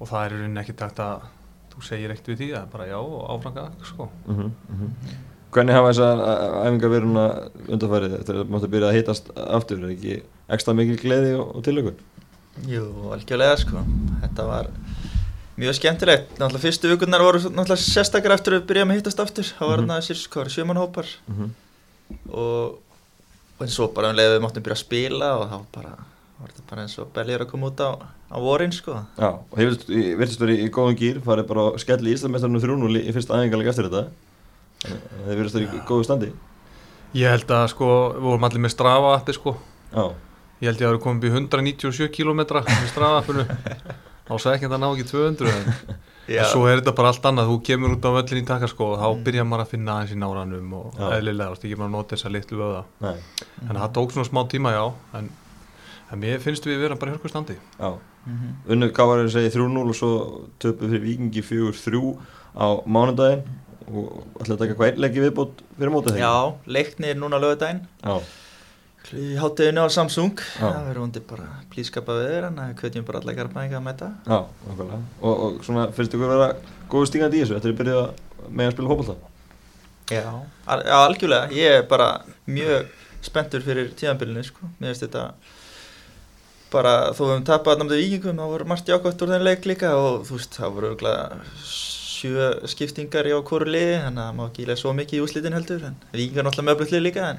[0.00, 1.24] og það er í rauninni ekki takt að
[1.74, 4.08] þú segir eitt við því, það er bara já og áfranga sko.
[4.26, 4.90] Mm -hmm,
[5.56, 7.26] Hvernig hafa þessar æ- æfingar verið núna
[7.68, 9.78] undanfærið þegar það máttu byrja að hitast aftur?
[9.84, 11.94] Er ekki ekstra mikil gleði og, og tilökun?
[12.66, 13.78] Jú, algjörlega sko
[14.22, 14.66] Þetta var
[15.56, 19.44] mjög skemmtilegt Náttúrulega fyrstu vikurnar voru náttúrulega sérstakar eftir að við byrjaðum að hittast aftur
[19.44, 19.88] Það var Mhm.
[19.88, 20.00] þarna
[20.48, 21.50] sjömanhópar Mm -hmm.
[22.32, 22.78] og,
[23.56, 25.92] og eins og bara um leið við máttum byrja að spila og þá bara
[26.36, 27.90] var þetta bara eins og beljur að koma út á,
[28.28, 29.78] á vorin sko Já, og hefur
[30.20, 33.70] virtist verið í góðum gýr, farið bara að skella í Íslandmestarinu 3-0 í fyrsta æfingarleik
[33.72, 34.02] eftir þetta.
[34.84, 36.28] Þannig að Þið virðist verið í góðu standi.
[37.16, 39.54] Ég held að sko, við vorum allir með strafa appi sko
[39.94, 40.04] Já,
[40.60, 43.44] Ég held ég að það eru komið upp í 197 km í strafafinu
[44.26, 47.26] þá sagði ekki að það ná ekki 200 en, en svo er þetta bara allt
[47.30, 49.96] annað þú kemur út á völlin í taka sko og þá byrjar maður að finna
[49.96, 51.06] aðeins í náranum og Já.
[51.18, 53.16] eðlilega, þú veist ekki bara að nota þessa litlu vöða nei,
[53.68, 54.84] en það tók svona smá tíma já
[55.20, 55.28] en,
[56.10, 57.90] en mér finnst við vera bara í hörku standi já.
[58.26, 58.48] Mhm.
[58.74, 60.10] Unnu Kávarið segi 3-0 og svo
[60.58, 62.00] töpu fyrir Víkingi 4-3
[62.58, 63.44] á mánudaginn
[63.86, 66.26] og ætlaði að taka hvað einleiki viðbót fyrir mótið þegar?
[66.26, 68.16] Já, leiknir núna lögudaginn Já,
[69.14, 70.66] í hátteginu á Samsung Já.
[70.66, 74.08] það verður vondi bara blískapa við þér en við kveitjum bara allar garfæðinga að mæta
[74.26, 74.38] já,
[74.70, 75.00] okkurlega.
[75.20, 76.48] Og, og svona finnst ykkur vera
[76.90, 78.00] góðu stígandi í þessu eftir að byrja
[78.50, 79.14] með að spila fótbolta?
[80.10, 82.08] Já, já, algjörlega ég er bara
[82.50, 82.90] mjög
[83.26, 85.22] spenntur fyrir tíðanbylunni sko, mér finnst þetta
[86.74, 89.88] bara þó við höfum tapað náttúrulega vikingum, það voru margt jákvæmt úr þenn leik líka
[89.98, 91.24] og þú veist, það voru örugglega
[91.62, 94.50] sjö skiptingar í hvoru liði þannig að maður
[96.96, 97.36] ekki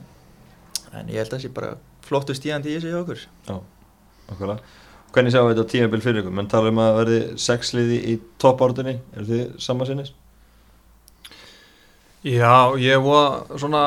[0.97, 1.71] en ég held að það sé bara
[2.07, 3.25] flottu stíðandi í þessu hjá okkur.
[3.47, 3.55] Já,
[4.33, 4.75] okkurlega.
[5.15, 6.35] Hvernig sjáum við þetta tímabil fyrir ykkur?
[6.37, 10.13] Menn tala um að verði sex liði í toppártunni, eru þið samansinnis?
[12.27, 13.83] Já, ég var svona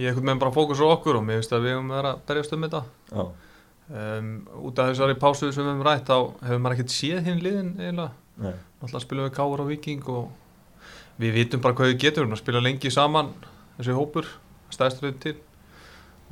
[0.00, 2.20] ég ekkert með bara fókus á okkur og mér finnst að við höfum verið að
[2.28, 2.82] berjast um þetta.
[3.12, 3.24] Já,
[4.02, 4.30] um,
[4.68, 7.72] út af þessari pásu sem við höfum rætt þá hefur maður ekkert séð hinn liðin
[7.76, 8.12] eiginlega.
[8.42, 10.30] Nei, náttúrulega spilum við Káar á Viking og
[11.20, 12.32] við vitum bara hvað við getum.
[12.32, 13.34] Við spila lengi saman
[13.76, 14.30] þessi hópur
[14.72, 15.36] stæðstöðum til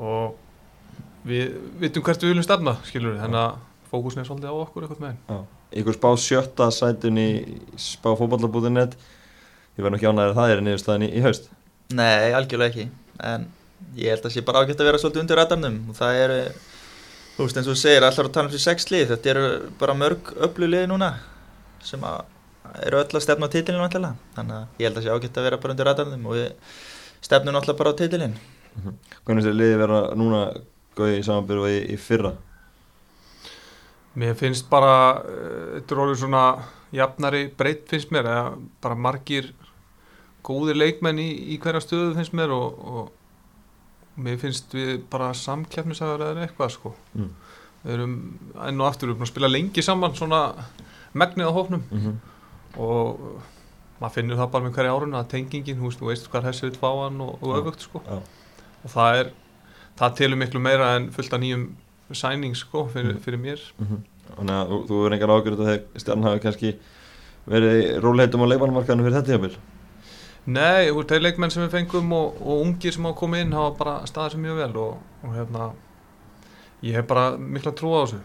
[0.00, 4.56] og við vitum hvert við viljum stefna skilur við, þannig að fókusin er svolítið á
[4.56, 5.40] okkur eitthvað með já.
[5.80, 7.28] Ykkur spá sjötta sætun í
[7.78, 8.96] spá fótballabúðinett,
[9.76, 11.46] ég verð nú ekki ánægður að það er niðurstaðan í, í haust.
[11.94, 12.86] Nei, algjörlega ekki.
[13.26, 13.46] En
[13.98, 15.78] ég held að sé bara ágætt að vera svolítið undir radarnum.
[15.90, 16.38] Og það eru
[17.36, 19.06] þú veist eins og þú segir allar að tala um þessi sex lið.
[19.14, 19.48] Þetta eru
[19.80, 21.10] bara mörg öflu lið núna
[21.86, 22.22] sem að
[22.86, 25.46] eru öll að stefna á titilinu alltaf þannig að ég held að sé ágætt að
[25.48, 26.26] vera bara undir radarnum.
[26.30, 26.48] Og við
[27.26, 27.98] stefnum alltaf bara á
[28.74, 30.44] titilin Hvernig þessi liði vera núna
[30.98, 32.34] góði í samanbyrju í, í fyrra?
[34.20, 36.44] Mér finnst bara, uh, þetta er orðið svona
[36.94, 39.52] jafnari breytt finnst mér, eða bara margir
[40.46, 46.26] góðir leikmenn í, í hverja stöðu finnst mér og, og mér finnst við bara samkeppnisaður
[46.30, 46.94] eða eitthvað sko.
[47.14, 47.30] Mm.
[47.84, 48.16] Við erum
[48.66, 50.42] enn og aftur, við erum að spila lengi saman svona
[51.16, 52.16] megnið á hófnum Mm -hmm.
[52.76, 53.20] og
[54.00, 56.66] maður finnur það bara með hverja árun að tengingin, þú veist, þú veist hvað þessi
[56.66, 58.02] vil fá hann og, og öfugt sko.
[58.06, 58.20] Já.
[58.84, 59.30] Og það er,
[60.00, 61.66] það telur miklu meira en fullt af nýjum
[62.16, 63.20] sæning sko fyrir, Mm.
[63.24, 63.60] fyrir mér.
[64.36, 66.72] Þannig að þú- þú verður engar ágjörð að stjarn hafi kannski
[67.50, 69.56] verið rólheitum á leikmannumarkaðinu fyrir þetta jafnvel.
[70.46, 73.52] Nei, þú veist, þeir leikmenn sem við fengum og, og ungir sem hafa komið inn
[73.52, 75.72] hafa bara staðið sér mjög vel og, og hérna
[76.82, 78.20] ég hef bara mikla trú á þessu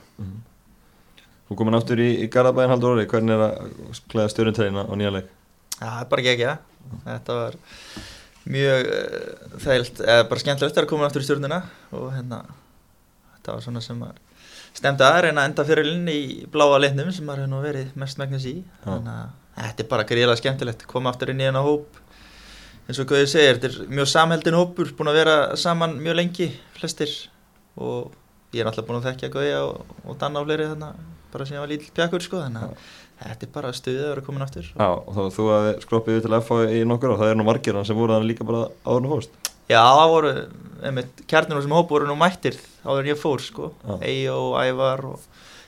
[1.49, 5.11] Þú komin aftur í, í Garðabæðin haldur orði, hvernig er að klæða stjórnintræðina á nýja
[5.13, 5.27] leik?
[5.77, 6.57] Það er bara ekki ekki
[7.05, 7.57] Þetta var
[8.49, 11.63] mjög uh, þægilt, eða bara skemmtilegt að koma aftur í stjórnina
[11.95, 12.43] og hérna
[13.45, 14.21] þetta var svona sem að
[14.75, 18.19] stemdi að reyna enda fyrir linn í bláa litnum sem maður hefur nú verið mest
[18.19, 18.55] megnis í.
[18.83, 22.01] Þannig að þetta er bara gríðilega skemmtilegt koma aftur inn í hennar hóp.
[22.85, 26.49] Eins og Guði segir, þetta er mjög samheldin hópur búin að vera saman mjög lengi
[26.75, 27.13] flestir.
[27.79, 28.11] Og
[28.51, 30.99] ég er náttúrulega búin að þekkja Guði og, og Danna á fleiri þannig
[31.35, 32.91] bara sem ég var lítill pjakkur sko þannig að
[33.23, 36.27] þetta er bara stuðið að vera komin aftur Já, og þá þú að skroppið við
[36.27, 39.05] til FH í nokkur og það er nú margir sem voru þannig líka bara áður
[39.07, 40.31] þú fórst Já, það voru,
[40.85, 43.71] einmitt, kjarnir sem hóp voru nú mættir áður en ég fór, sko.
[43.81, 43.95] Já.
[44.05, 45.23] Eyjó, Ævar og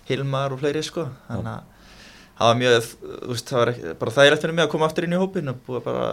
[0.05, 1.07] Hilmar og fleiri, sko.
[1.25, 1.87] Þannig að
[2.37, 5.07] það var mjög, þú veist, það var ekki, bara þægilegt fyrir mig að koma aftur
[5.07, 6.09] inn í hópin og búið bara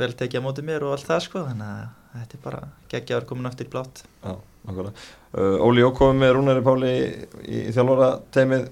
[0.00, 1.42] vel tekið á móti mér og allt það, sko.
[1.50, 2.62] Þannig að þetta er bara
[2.94, 4.02] geggjaður komin aftur í blátt.
[4.24, 4.32] Já,
[4.70, 7.04] nákvæmlega uh, Óli Jó komið með Rúnari Páli í,
[7.44, 8.70] í, í þjálfara teimið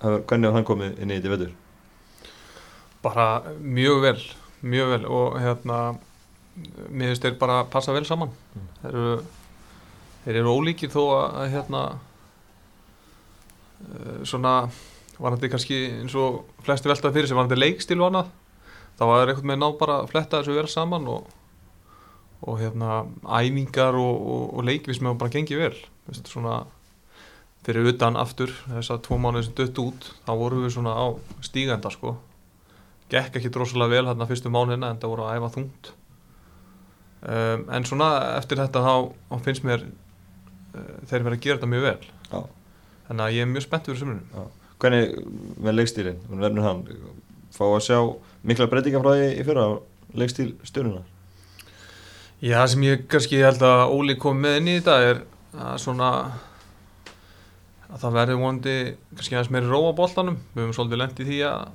[0.00, 1.54] hvernig var hann komið inn í þetta vetur?
[3.02, 3.26] bara
[3.62, 4.20] mjög vel
[4.66, 5.78] mjög vel og hérna
[6.90, 8.68] mér finnst þeir bara passa vel saman Mm.
[8.82, 9.22] þeir eru
[10.24, 11.82] þeir eru ólíkir þó að, hérna
[13.86, 14.54] uh, svona
[15.18, 18.32] var þetta kannski eins og flesti veltað fyrir sem var þetta leikstil annað
[18.98, 21.28] þá var þeir einhvern veginn ná bara að fletta þessu vel saman og,
[22.42, 23.04] og hérna
[23.38, 25.78] æfingar og, og, og leikvis með bara gengið vel
[26.24, 26.60] svona
[27.68, 31.06] fyrir utan aftur þess að tvo mánuði sem dött út þá vorum við svona á
[31.44, 32.16] stígenda sko.
[33.12, 35.90] Gekk ekki drosalega vel hérna fyrstu mánuðina en það voru að æfa þungt.
[37.18, 38.94] Um, en svona eftir þetta þá,
[39.28, 42.10] þá finnst mér uh, þeir verið að gera þetta mjög vel.
[42.28, 42.40] Já.
[43.08, 45.14] þannig að ég er mjög spennt fyrir sumrunum Hvernig
[45.58, 46.82] með leikstílinn, verður hann
[47.56, 47.96] fá að sjá
[48.46, 49.70] mikla breytingar frá því í fyrra á
[50.20, 51.00] leikstíl stjórnuna?
[52.38, 55.24] Já, sem ég kannski held að Óli kom með inn í þetta er
[55.58, 56.10] að svona
[57.88, 58.74] að það verður vonandi
[59.16, 61.68] kannski aðeins meiri róa boltanum við höfum svolítið lent í því að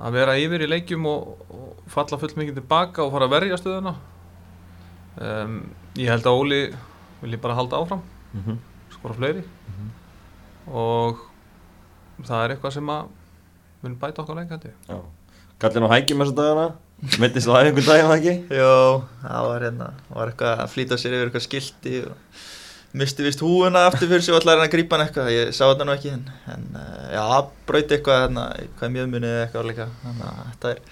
[0.00, 3.58] að vera yfir í leikjum og, og falla full mikið tilbaka og fara að verja
[3.60, 3.94] stöðuna
[5.20, 5.56] um,
[5.98, 6.60] ég held að Óli
[7.20, 8.56] vilji bara halda áfram Mm -hmm.
[8.94, 9.42] skora fleiri
[10.70, 11.16] og
[12.22, 13.06] það er eitthvað sem að
[13.82, 15.00] mun bæta okkar leik hætti Já.
[15.58, 16.74] Kallin á hækjum þessa dagana,
[17.18, 18.34] mittist á æfingu daginn það ekki?
[18.54, 22.14] Jó, það var hérna, það var eitthvað að flýta sér yfir eitthvað skilti og
[22.96, 25.62] misti vist húuna aftur fyrir sig og ætlaði hann að grípa hann eitthvað, ég sá
[25.68, 27.22] þetta nú ekki en, en uh, já,
[27.68, 30.82] brauti eitthvað hérna, eitthvað mjögmunni eða eitthvað líka þannig að þetta er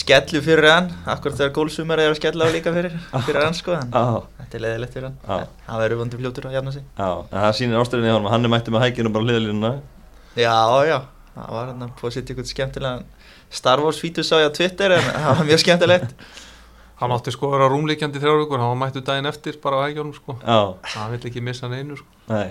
[0.00, 2.94] skellu fyrir hann akkur þegar gólsumar er að skella á líka fyrir
[3.26, 5.36] fyrir hann sko, en Já, þetta er leðilegt fyrir hann Já.
[5.42, 8.32] En hann verður vondur fljótur að jafna sig já, en það sýnir ástæðinni á hann,
[8.36, 9.72] hann er mættið með og bara hliðalínuna.
[10.38, 10.98] Já, já,
[11.34, 13.06] það var búið að setja ykkur skemmtilegan
[13.50, 16.14] Star Wars fítus á ég á Twitter en það var mjög skemmtilegt
[17.00, 19.86] hann átti sko að vera rúmleikjandi þrjár vikur hann var mættu daginn eftir bara á
[19.86, 20.58] hægjónum sko Já,
[20.94, 22.50] hann vill ekki missa hann einu sko nei,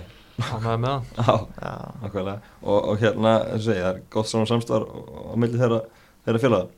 [0.50, 1.72] hann var með hann já, Já,
[2.04, 2.38] nákvæmlega.
[2.62, 5.80] Og, og hérna, segja, það er gott svona samstar á milli þeirra,
[6.26, 6.68] þeirra félaga.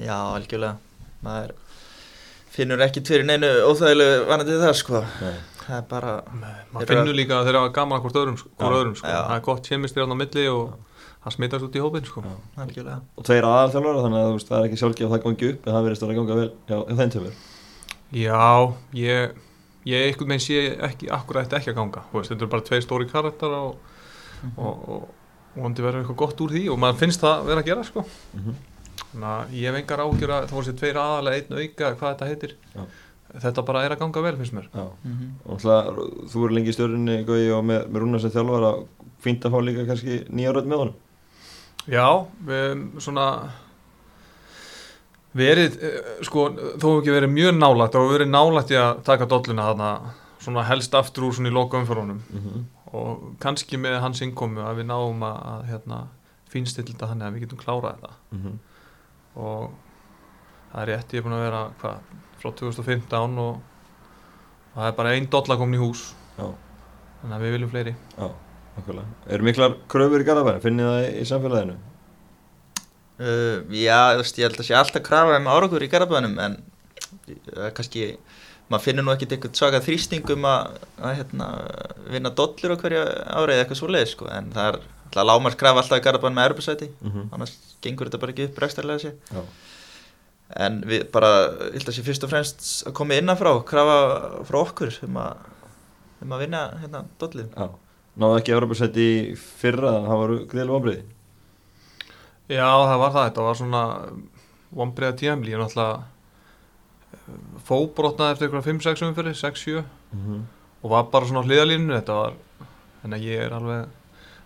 [0.00, 0.76] já, algjörlega
[1.24, 1.54] maður
[2.50, 5.34] finnur ekki fyrir neinu óþægilegu vanandi það sko Nei.
[5.60, 8.38] það er bara maður Þeir eru finnur líka að þeir hafa gaman að hvort öðrum,
[8.40, 8.78] sko, hvort Já.
[8.80, 9.06] öðrum sko.
[9.12, 9.20] Já.
[9.28, 9.68] það er gott
[11.20, 12.22] hann smitast út í hópin sko.
[13.16, 15.66] Og tveir aðalþjálfara, þannig að þú veist, það er ekki sjálfgef að það gangi upp,
[15.66, 17.34] en það verðist að ganga vel hjá, þeim tömur.
[18.10, 19.34] já, ég
[19.88, 22.66] ég einhvern veginn sé ekki akkur ætti ekki að ganga Þú veist, þetta eru bara
[22.68, 23.76] tveir stóri karakter og,
[24.56, 25.04] og, og,
[25.56, 28.04] og vondi verður eitthvað gott úr því og maður finnst það vera að gera sko.
[28.34, 28.58] Mm -hmm.
[29.12, 32.10] þannig að ég hef engar ágjör að það voru sér tveir aðalega einn auka hvað
[32.10, 32.82] þetta heitir Já.
[33.44, 34.86] þetta bara er að ganga vel finnst mér Já.
[35.04, 35.26] Mhm.
[35.44, 38.72] Og náttúrulega, þú eru lengi í stjórninni, Gauði, og með, með Rúnar sem þjálfara,
[39.20, 40.94] fínt að fá líka kannski nýja rödd með honum.
[41.88, 43.26] Já, við höfum svona
[45.36, 49.26] verið, eh, sko, þó hefur ekki verið mjög nálægt og verið nálægt í að taka
[49.26, 49.90] dolluna þarna
[50.40, 52.64] svona helst aftur úr svona í loka umförunum Mm -hmm.
[52.92, 56.06] og kannski með hans innkomu að við náum að, að hérna,
[56.48, 58.12] finnstill þetta þannig að við getum klárað þetta.
[58.32, 58.58] Mm
[59.36, 59.70] og
[60.72, 61.98] það er rétt, ég er búin að vera hvað,
[62.40, 63.60] frá 2015 og,
[64.74, 66.14] og það er bara einn dolla komin í hús.
[66.38, 66.54] Já.
[67.20, 67.94] þannig að við viljum fleiri.
[68.16, 68.28] Já,
[69.30, 70.60] Eru miklar kröfur í Garðabæri?
[70.64, 71.78] Finnið það í samfélaginu?
[73.20, 76.54] Uh, já, þú veist, ég held að sé alltaf krafa um árakur í garabæðunum en
[76.56, 78.14] uh, kannski,
[78.72, 81.48] maður finnur nú ekkert eitthvað svaka þrýsting um að, að hérna,
[82.14, 85.82] vinna dollur á hverju ári eða eitthvað svoleið, sko, en það er alltaf lámars krafa
[85.82, 87.28] alltaf í garabæðunum með erbjörnsæti Mm -hmm.
[87.36, 87.52] annars
[87.84, 89.42] gengur þetta bara ekki upp rekstarlega sér Já.
[90.64, 91.30] en við bara,
[91.68, 95.36] ég held að sé fyrst og fremst að koma innanfrá, krafa frá okkur um að,
[96.22, 97.68] um að vinna hérna dollur Já.
[98.18, 101.02] Náðu ekki Evropasæti í fyrra, það voru gríðilega ombriði.
[102.50, 103.82] Já, það var það, þetta var svona
[104.80, 106.02] vombriða tíðamli, ég náttúrulega
[107.68, 110.40] fóbrotnaði eftir eitthvað 5-6 umfyrir 6-7 Mhm.
[110.82, 112.32] og var bara svona á hliðalínu þetta var,
[113.02, 113.88] þannig að ég er alveg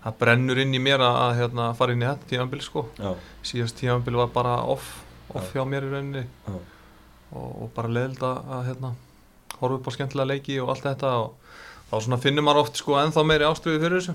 [0.05, 2.83] það brennur inn í mér að, að hérna, fara inn í þetta tímanbili sko.
[2.99, 5.01] Já, síðast tímanbili var bara off
[5.35, 6.27] off hjá mér í rauninni.
[6.47, 6.53] Já,
[7.33, 8.91] og, og bara leðild að, að hérna,
[9.61, 11.33] horfa upp á skemmtilega leiki og allt þetta og
[11.91, 14.15] þá svona finnur maður oft sko ennþá meiri ástriði fyrir þessu.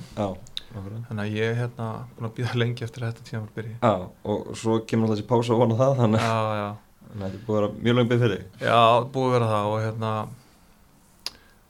[0.70, 1.86] Þannig að ég er hérna
[2.18, 3.76] búin að býða lengi eftir að þetta tímanbili byrji.
[3.82, 3.94] Já,
[4.30, 6.68] og svo kemur alltaf þessi pása og vona það, þannig já, já,
[7.10, 8.68] að þetta er búið að vera mjög langt byrð fyrir þig.
[8.70, 8.82] já,
[9.16, 10.12] búið að vera það og hérna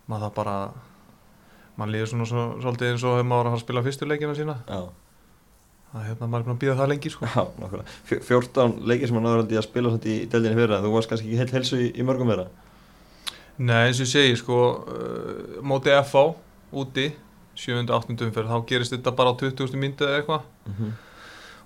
[0.10, 0.56] maður það bara
[1.80, 4.36] maður líður svona svo, svolítið eins og hefur maður að fara að spila fyrstu leikina
[4.36, 4.56] sína.
[4.68, 4.82] Já,
[5.96, 7.30] að hérna maður er búin að býða það lengi sko.
[7.30, 7.98] Já, nákvæmlega.
[8.10, 11.14] Fjó- 14 leikir sem hann náður að spila svolítið í deldinni fyrir en þú varst
[11.14, 12.50] kannski ekki heilt helsu í, í mörgum þeirra.
[13.60, 16.24] Nei, eins og ég segi, sko, uh, móti FH
[16.80, 17.10] úti,
[17.60, 17.84] 7.
[17.84, 18.16] 8.
[18.30, 19.76] umferð, þá gerist þetta bara á 20.
[19.80, 20.48] myndu eða eitthvað.
[20.66, 20.98] Mm -hmm.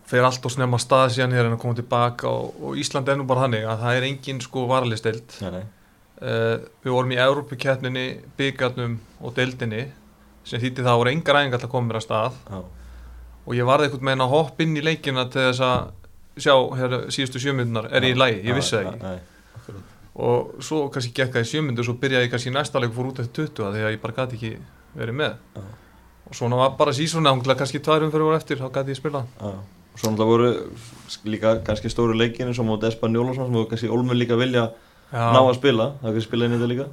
[0.09, 3.17] Fer allt og snemma stað síðan hér en að koma tilbaka og, og Ísland er
[3.17, 5.37] nú bara þannig að það er engin sko varalisteild.
[5.41, 5.63] Nei, nei.
[6.23, 9.91] Uh, við vorum í Európukeppninni, byggarnum og deildinni
[10.43, 12.59] sem þýtti það voru engar æfingar til að koma mér að stað Já,
[13.45, 16.95] og ég varði einhvern veginn að hoppa inn í leikina til þess að sjá hér
[17.13, 19.13] síðustu sjömyndunar, er ég í lægi, ég vissi það ekki.
[20.13, 22.91] Og svo kannski gekk það í sjömyndu og svo byrjaði ég kannski í næsta leik
[22.91, 24.51] og fór út eftir 20 að því að ég bara gæti ekki
[24.93, 25.63] verið með Já.
[26.29, 29.23] og svona var bara sísona ángla kannski tvær umfyrir voru eftir þá gæti ég spila
[29.25, 30.51] Já, og svo náttúrulega voru
[31.33, 34.67] líka kannski stóru leikinu sem móti Espanjól sem þú kannski Olmur líka vilja
[35.13, 36.87] ná að spila, það kannski spila inn í þetta líka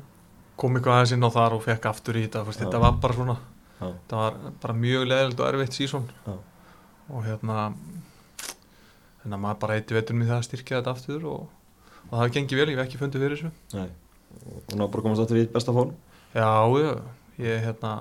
[0.57, 2.57] kom eitthvað aðeins inn á þar og fekk aftur í þetta Já.
[2.65, 3.87] þetta var bara svona Já.
[3.93, 6.35] þetta var bara mjög leðild og erfitt sísón Já.
[7.13, 7.61] og hérna
[9.29, 9.93] að maður bara eitti
[12.11, 13.51] og, það hefði gengið vel, ég hef ekki fundið fyrir þessu.
[13.79, 13.89] Nei,
[14.51, 15.95] og ná bara komast aftur í besta fólk.
[16.35, 16.51] Já,
[16.83, 16.93] já,
[17.47, 17.93] ég hérna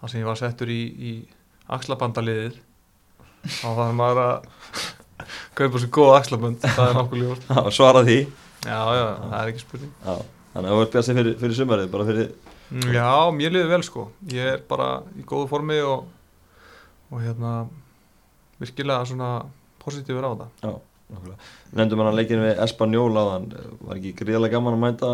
[0.00, 1.12] það sem ég var settur í, í
[1.72, 2.56] axlabandaliðið
[3.60, 4.48] þá var maður að
[5.58, 7.50] kaupa svo góð axlabönd, það er nokkuð ljóst.
[7.50, 8.16] Já, svara því.
[8.62, 9.92] Já, já, það er ekki spurning.
[10.06, 10.16] Já,
[10.54, 12.32] þannig að þú ert bjast fyrir, fyrir sumarið bara fyrir,
[12.72, 13.04] Mm, Já,
[13.36, 14.02] mér liður vel sko.
[14.32, 16.06] Ég er bara í góðu formi og,
[17.12, 17.50] og hérna
[18.62, 19.26] virkilega svona
[19.82, 20.91] positífur á þetta nákvæmlega
[21.72, 23.48] Nefndum hann að leikinu við Espanjól áðan.
[23.80, 25.12] Var ekki gríðarlega gaman að mæta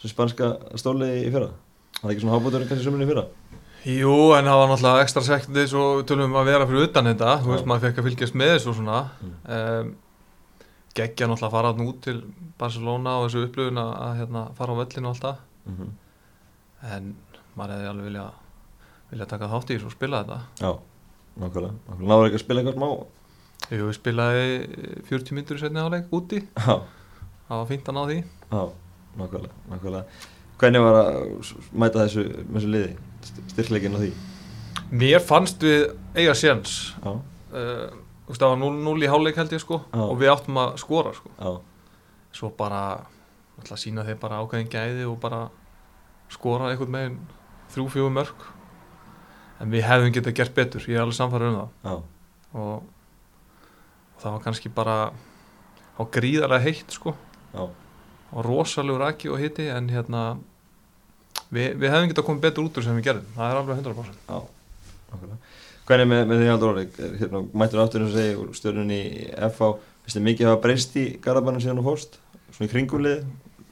[0.00, 1.50] sem spanska stóli í fyrra?
[2.00, 3.24] Það er ekki svona hábúturinn kannski sumarið í fyrra?
[3.80, 7.34] Jú, en það var náttúrulega ekstra sektið svo tölum við að vera fyrir utan þetta.
[7.44, 9.00] Þú veist, maður fekk að fylgjast með þessu svona.
[9.20, 9.36] Mm.
[9.56, 9.92] um,
[10.98, 12.16] geggja náttúrulega að fara nú til
[12.60, 15.40] Barcelona og þessu upplöfun að að, hérna, fara á völlinu og allt það.
[15.64, 15.90] Mm -hmm.
[16.96, 17.16] en
[17.56, 18.26] maður hefði alveg vilja
[19.10, 20.38] vilja taka þátt í þessu og spila þetta.
[20.60, 20.72] Já,
[21.40, 21.74] nákvæmlega.
[21.88, 23.06] Nákvæmlega
[23.68, 24.44] að Jú, við spilaði
[25.10, 26.40] 40 myndur í setni áleik úti.
[26.56, 26.80] Já,
[27.46, 28.18] það var fínt að ná því.
[28.50, 28.62] Já,
[29.20, 30.28] nákvæmlega, nákvæmlega.
[30.60, 32.90] Hvernig var að mæta þessu þessu liði,
[33.54, 34.10] styrkleikin á því?
[35.00, 35.86] Mér fannst við
[36.18, 36.76] eiga séns.
[37.06, 37.88] Uh,
[38.30, 40.02] það var 0-0 í háleik held ég sko Já.
[40.04, 41.32] og við áttum að skora sko.
[41.38, 41.50] Já,
[42.40, 42.82] svo bara
[43.60, 45.44] að sína þeim bara ákveðin gæði og bara
[46.30, 47.18] skora einhvern meginn
[47.74, 48.46] þrjú, fjögur mörg
[49.60, 51.72] en við hefðum getað gert betur ég er alveg samfæður um það.
[51.84, 51.94] Já,
[52.54, 52.99] og, og
[54.20, 57.14] það var kannski bara á gríðarlega heitt sko.
[57.54, 57.64] Já,
[58.30, 60.24] og rosalegur raki og hitti en hérna
[61.50, 63.30] við, við hefðum getað komið betur út úr sem við gerðum.
[63.36, 64.40] Það er alveg 100% já,
[65.10, 65.38] nákvæmlega.
[65.90, 66.84] Hvernig með, með því Haldur Orri,
[67.18, 69.70] hérna, mættur aftur eins og segi úr stjórnunni í FH
[70.04, 72.18] finnst þið mikið hafa breyst í Garabannum síðan og fórst?
[72.54, 73.24] Svona í kringulið,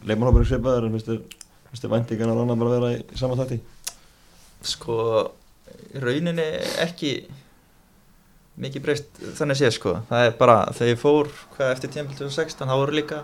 [0.09, 1.37] leikmannhópar í svipaður en finnst þið,
[1.69, 3.61] finnst þið vænti kannar annað bara að vera í, í sama þætti?
[4.67, 4.99] Sko
[5.95, 6.49] í rauninni
[6.83, 7.13] ekki
[8.63, 9.95] mikið breyst þannig séð sko.
[10.09, 13.23] Það er bara þegar ég fór hvað eftir tímpil 2016 þá voru líka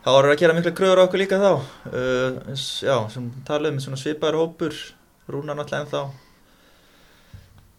[0.00, 1.50] þá voru að gera miklu kröður á okkur líka þá.
[1.90, 4.76] Uh, eins, já, sem talið um svona svipaður hópur
[5.30, 6.02] rúnar náttúrulega ennþá.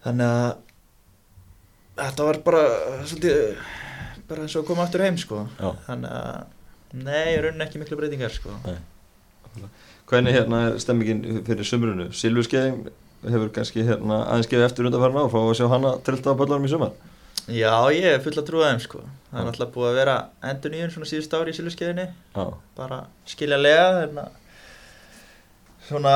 [0.05, 0.51] Þannig að
[2.01, 2.63] þetta var bara
[3.09, 3.41] svolítið
[4.31, 5.45] bara eins og koma aftur heim sko.
[5.59, 5.69] Já.
[5.89, 8.55] þannig að nei, í rauninni ekki miklu breytingar sko.
[10.11, 12.09] Hvernig hérna er stemmingin fyrir sumrunu?
[12.15, 12.89] Silvurskeiðin
[13.25, 16.67] hefur kannski hérna aðeins gefið eftir undanfærin ár fá að sjá hana trilta á böllanum
[16.67, 16.93] í sumar.
[17.49, 19.03] Já, ég er full að trúa þeim sko.
[19.31, 20.15] Það er náttúrulega búið að vera
[20.51, 22.43] endur nýjun svona síðust ári í Silvurskeiðinni Já,
[22.77, 22.99] bara
[23.31, 24.25] skiljanlega hérna,
[25.87, 26.15] svona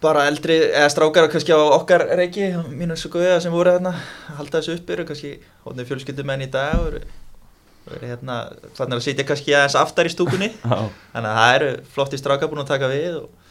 [0.00, 3.94] bara eldri, eða strákar kannski á okkar reiki, mínu svo góða sem voru hérna,
[4.38, 8.38] halda þessu upp eru kannski hóðnir fjölskyldumenn í dag og eru hérna,
[8.78, 10.52] þannig að sitja kannski aðeins aftar í stúkunni.
[10.62, 13.49] Já, þannig að það eru flotti strákar búin að taka við og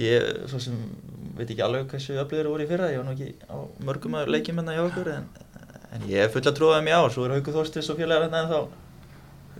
[0.00, 0.78] ég, svo sem
[1.38, 4.32] veit ekki alveg hversu öflugur voru í fyrra, ég var nú ekki á mörgum að
[4.34, 5.28] leikjum hérna hjá okkur en,
[5.94, 8.26] en ég er full að trúa þeim í ár, svo er Haukur Þorstis og félagar
[8.26, 8.58] hérna en þá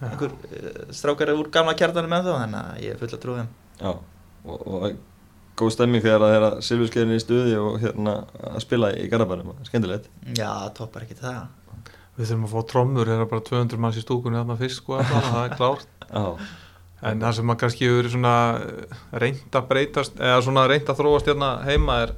[0.04, 3.42] einhver uh, strákar úr gamla kjartanum en þá þannig að ég er full að trúa
[3.42, 3.54] þeim.
[3.80, 3.92] Já
[4.44, 4.96] og, og
[5.58, 8.16] góð stemming þegar það er að Silvurskeiðin er í stuði og hérna
[8.50, 10.10] að spila í Garabænum, skemmtilegt.
[10.34, 11.46] Já, toppar ekki það.
[12.14, 14.98] Við þurfum að fá trommur, það er bara 200 manns í stúkunni þarna fyrst sko,
[15.00, 15.88] allan, það er klárt.
[16.04, 16.24] Já,
[17.04, 21.28] en það sem maður kannski hefur eh, reynt að breytast eða svona reynt að þróast
[21.30, 22.14] hérna heima er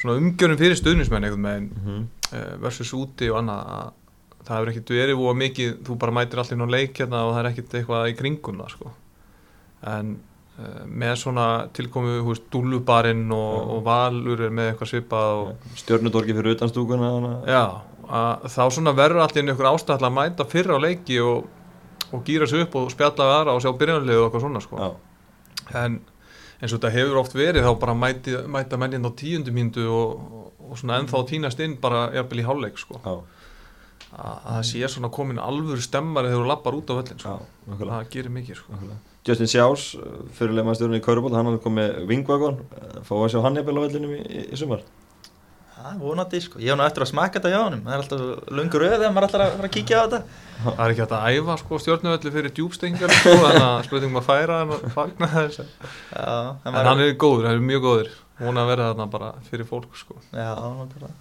[0.00, 3.72] svona umgjörnum fyrir stuðnismenn veginn mhm, eh, versus úti og annað.
[3.76, 7.34] Að það hefur ekkert verið og mikið þú bara mætir allir ná leik hérna og
[7.34, 8.92] það er ekkert eitthvað í kringum það sko.
[9.86, 10.12] En
[10.60, 13.64] uh, með svona tilkomu hú veist, dúlubarinn og, Já.
[13.74, 17.64] og valur er með eitthvað svipað og stjörnudorki fyrir utan stúkuna þannig að- já,
[18.54, 21.48] þá svona verður allir einhver ástæðall að mæta fyrra á leiki og,
[22.12, 24.90] og gýra sig upp og spjalla við aðra og sjá byrjanlið og eitthvað svona sko.
[25.74, 26.00] En
[26.60, 30.28] eins og þetta hefur oft verið þá bara mæti, mæta mennin á tíundu mínútu og,
[30.60, 33.00] og, svona ennþá tínast inn bara jafnvel í hálfleik sko.
[33.04, 33.24] Að
[34.16, 37.34] að það sé svona komin alvöru stemmari þegar þú lappar út á völlin sko.
[37.66, 38.78] það gerir mikið sko.
[39.26, 39.86] Justin Sjás,
[40.38, 42.60] fyrirlega maður stjórnir í Kauruból, hann hafði komið vingvagon,
[43.02, 44.84] fá að sjá hann jafnvel á vellinum í, í, í sumar.
[45.76, 47.82] Það er vonandi sko, ég hef nú eftir að smaka þetta hjá honum.
[47.84, 48.20] Það er alltaf
[48.56, 50.20] lungur auð þegar maður ætlar að fara að kíkja á þetta.
[50.64, 54.28] Það er ekki hægt að æfa sko, stjórnuvöldi fyrir djúbstengar sko, þannig að spurningum að
[54.30, 55.68] færa hann og fagna þess en
[56.16, 56.32] Já,
[56.64, 58.08] en hann er góður, hann er mjög góður.
[58.36, 60.16] Hún að vera þarna bara fyrir fólk sko.
[60.32, 61.14] Já, náttúrulega.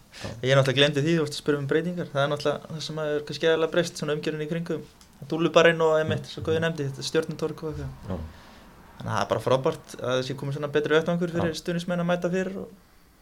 [0.44, 2.10] Ég er náttúrulega glemdi því, þú veist að spyrja um breytingar.
[2.12, 4.84] Það er náttúrulega það sem er kannski eðalega breyst svona umgjörun í kringum.
[5.32, 5.96] Dúlubarinn og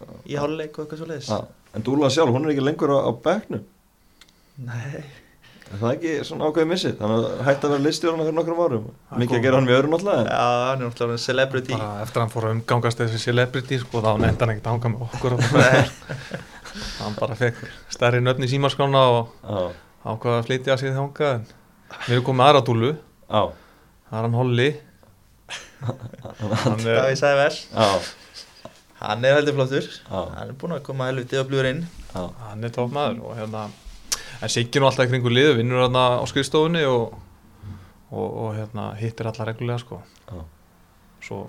[0.03, 1.33] það er í háluleik og eitthvað svo leiðis
[1.73, 3.63] en Dúla sjálf, hún er ekki lengur á, á bekknum.
[4.67, 5.03] Nei,
[5.73, 6.91] Er það ekki svona ákveðið missið?
[6.99, 8.83] Þannig að hætti að vera listjórna fyrir nokkrum árum.
[9.17, 10.19] Mikið að gera hann með öðrum alltaf.
[10.27, 11.73] já, hann er náttúrulega orðinn celebrity.
[11.73, 14.75] Bara eftir að hann fór að umgangast þessi celebrity sko, þá nefndi hann ekkert að
[14.75, 15.41] hanga með okkur og
[17.01, 17.63] hann bara fekk
[17.93, 19.59] stærri nöfn í símaskrána og Já,
[20.13, 21.45] ákvaða að flytja sig þangað en
[22.07, 22.91] við erum komið aðra dúlu
[23.29, 23.53] það
[24.13, 24.69] er hann Holly
[26.63, 27.89] hann Já, er, ég sagði vers já,
[29.03, 29.87] Hann er heldur flottur.
[30.09, 33.65] Hann er búinn að koma helviti og bljúður inn hann er tóf maður og hérna
[34.43, 37.15] en nú alltaf í kringu liðu, vinnur hann á skrifstofunni og,
[38.11, 40.01] og, og hérna hittir alla reglulega sko.
[41.23, 41.39] Svo,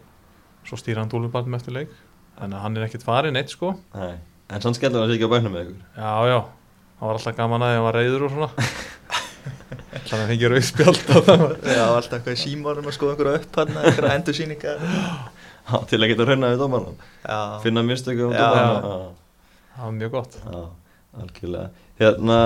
[0.64, 1.94] svo stýra hann dúlubarnum eftir leik.
[2.38, 3.74] Að hann er ekkert farin eitt sko.
[3.94, 4.14] Nei.
[4.52, 5.84] En sann skellur hann sig ekki á bekknum með ykkur.
[5.98, 6.38] já já,
[6.98, 8.50] það var alltaf gaman að því að hann var reyður og svona.
[9.94, 13.40] Þannig að hann fengi rauðspjald á það Já, alltaf eitthvað í símónum að skoða einhverja
[13.40, 14.84] upp hann einhverja endursýningar
[15.90, 16.24] til að geta
[16.60, 16.96] dómarnan.
[17.24, 18.44] Já, Finna mistöku á Já.
[18.44, 19.14] dómarnan.
[19.76, 20.64] það var mjög gott Já,
[21.22, 21.68] algjörlega.
[22.00, 22.38] Hérna,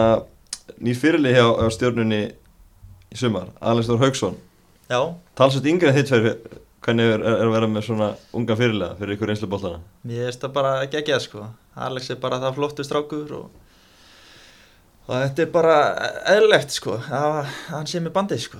[0.84, 2.22] nýr fyrirlið hjá, hjá stjórnunni
[3.12, 4.36] í sumar, Þór Haugsson.
[4.90, 5.00] já,
[5.34, 6.36] Talsveit yngri en þitt fyrir,
[6.84, 9.80] hvernig er, er að vera með svona unga fyrirlega fyrir ykkur einslu bóltana?
[10.04, 13.50] mér finnst það bara ekki ekki að sko Alex er bara það flottu strákur og,
[15.08, 15.76] og þetta er bara
[16.34, 18.58] eðlilegt sko að hann sé með bandið sko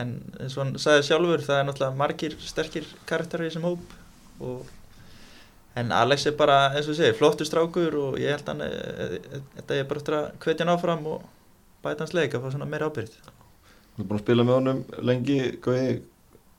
[0.00, 3.96] en eins og hann sagði sjálfur það er náttúrulega margir sterkir karakterar í þessum hóp
[4.44, 4.74] og
[5.78, 9.18] en Alex er bara eins og ég segi flottu strákur og ég held hann eh,
[9.56, 11.26] þetta er bara eftir að hvetja hann áfram og
[11.84, 13.18] bæta hans leik að fá svona meira ábyrgð
[13.98, 15.94] Þú er búin að spila með honum lengi, Gauði,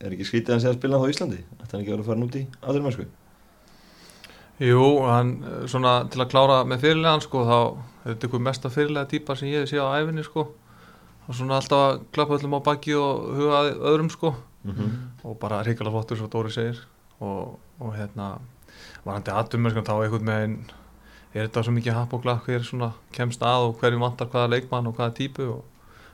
[0.03, 1.37] er ekki hann sé að spila þá í Íslandi?
[1.61, 3.05] Þetta er ekki að vera að fara út í aðri mennsku?
[4.59, 8.71] Jú, hann eh, svona til að klára með fyrirlegan sko þá er þetta ykkur mesta
[8.73, 10.49] fyrirlega típa sem ég sé á æfinni sko
[11.29, 14.33] og svona alltaf að klappa öllum á baki og huga öðrum sko.
[14.63, 14.91] Mm -hmm.
[15.23, 16.79] og bara hrikalega flottur svo Dóri segir.
[17.19, 18.39] Og, og hérna
[19.05, 20.59] varandi aðdumur sko þá einhvern veginn
[21.33, 24.49] er þetta svo mikið happ og glakk hver svona kemst að og hverju vantar hvaða
[24.49, 25.63] leikmann og hvaða típu og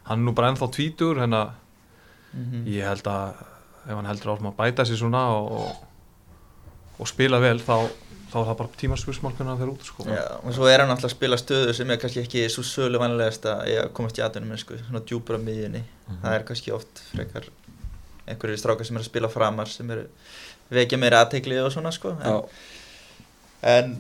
[0.04, 1.54] hann er nú bara ennþá tvítur hérna.
[2.34, 3.34] Mm ég held að
[3.86, 5.75] ef hann heldur áfram að bæta sér svona og, og,
[6.99, 7.88] og spila vel þá,
[8.36, 10.06] þá er það bara tímaspursmálkuna að fyrir út sko.
[10.12, 13.00] Já, og svo er hann alltaf að spila stöðu sem er kannski ekki svo sölu
[13.00, 15.86] vanlegast að komast í aðunum mennsku, svona djúpur á miðjunni.
[16.10, 17.48] Það er kannski oft frekar
[18.26, 20.08] einhverjir strákar sem er að spila framar sem eru
[20.74, 22.36] vekja meira aðtegli og svona sko en, Já,
[23.76, 23.91] en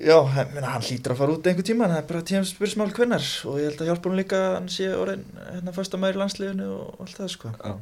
[0.00, 0.16] já,
[0.54, 3.60] meina, hann hlýtur að fara út einhver tíma, það er bara tíma spursmál hvennar og
[3.60, 6.68] ég held að hjálpa hann líka að hann sé orðin hérna fyrsta maður í landsliðinu
[6.78, 7.52] og allt það sko.
[7.60, 7.74] Já,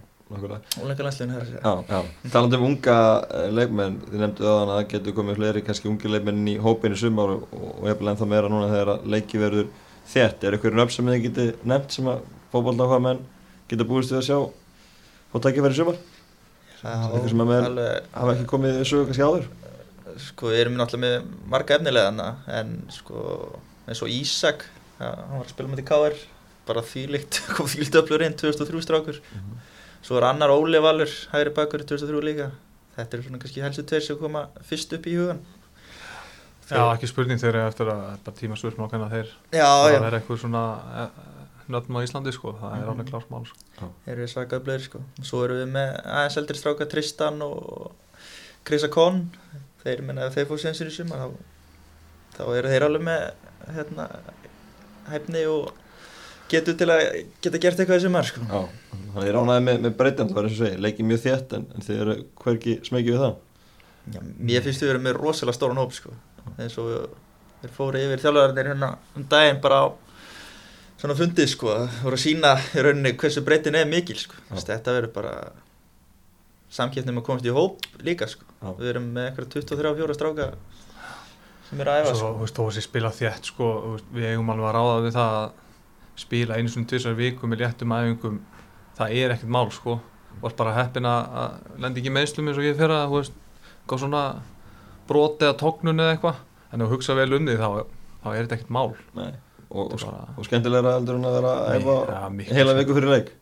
[2.32, 2.96] Talandi um unga
[3.32, 6.96] eh, leikmenn, þið nefndu öðan að það getur komið fleiri kannski ungi leikmenn í hópin
[6.96, 9.70] í sumar og, og ég vil ennþá meira núna þegar leiki verður
[10.12, 10.44] þétt.
[10.44, 13.24] Er eitthvað nöfn sem þið getið nefnt sem að fótbolta menn
[13.70, 16.02] geta búist við að sjá og takja verið sumar?
[16.78, 19.48] Eitthvað sem að alveg, hafa ekki komið sögu kannski áður?
[20.22, 23.22] sko, við erum náttúrulega með marga efnilega en sko,
[23.88, 24.66] eins og Ísak,
[25.00, 26.18] hann var að spila með því KR,
[26.68, 29.20] bara þýlikt, kom þýlikt öflur inn, 2003 strákur.
[30.02, 32.50] Svo er annar Óli Valur, hægri bakur, 2003 líka.
[32.96, 35.40] Þetta eru svona kannski helstu tveir sem koma fyrst upp í hugan.
[36.68, 40.40] Já, ekki spurning þegar eftir að það er bara tímaspursmálkuna þeir Já, það er eitthvað
[40.42, 40.62] svona
[41.72, 42.90] nöfn á Íslandi sko, það er Mhm.
[42.92, 43.88] alveg klart mál sko.
[44.04, 45.00] þeir eru svaka öflugir, sko.
[45.22, 47.92] Svo erum við með aðeins eldri stráka Tristan og
[48.64, 49.30] Krisa Kohn.
[49.84, 51.32] Þeir, menna, þeir fór sensir í sumar, þá,
[52.36, 53.32] þá eru þeir alveg með,
[53.74, 54.08] hérna,
[55.08, 55.72] hæfni og
[56.52, 57.02] getur til að
[57.44, 58.40] geta gert eitthvað þessi marg sko.
[58.48, 58.60] Já,
[58.94, 61.54] þannig að ég ránaði með, með breytjan, það var eins og segi, leikið mjög þétt
[61.58, 63.38] en, en þið eru hverki smekið við það.
[64.08, 66.14] Já, mér finnst við verið með rosalega stóran hóp sko.
[66.56, 66.92] eins og
[67.62, 69.86] þeir fóru yfir þjálfararnir hérna um daginn bara á
[70.98, 74.38] svona fundið sko, voru að sína í rauninni hversu breytin er mikil sko.
[74.48, 74.62] Já.
[74.72, 75.34] þetta verður bara
[76.72, 78.44] samkeppnum að komast í hóp líka sko.
[78.62, 78.72] Já.
[78.80, 80.48] við erum með eitthvað 23-4 stráka
[81.68, 82.32] sem eru að æfa Svo, sko.
[82.34, 84.98] þú veist, þó að sé spila þétt sko, þú veist, við eigum alveg að ráða
[85.04, 85.48] við það að
[86.18, 88.38] spila einu svona tvisar viku með léttum æfingum
[88.98, 89.98] það er ekkert mál sko.
[90.38, 93.38] Og bara heppin að lenda ekki meðslum eins og ég fyrir að, þú veist,
[93.90, 94.22] góð svona
[95.08, 96.40] broti eða tóknun eða eitthvað.
[96.72, 97.68] En ef þú hugsa vel um því þá,
[98.22, 98.92] þá er þetta ekkert mál.
[99.18, 99.30] Nei.
[99.68, 101.52] Og, og, bara- og skemmtilegra heldur en að vera
[102.22, 103.32] að miklu heila viku fyrir leik.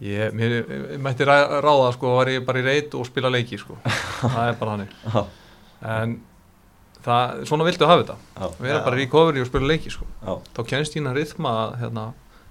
[0.00, 3.76] ég, mér, ég mætti ráða sko, var ég bara í reit og spila leiki sko.
[4.22, 4.94] Það er bara hannig
[5.80, 6.14] en
[7.04, 8.84] það, svona viltu hafa þetta vera Já.
[8.86, 10.06] bara í recovery og spila leiki sko
[10.56, 12.04] þá kennst þín að rithma hérna,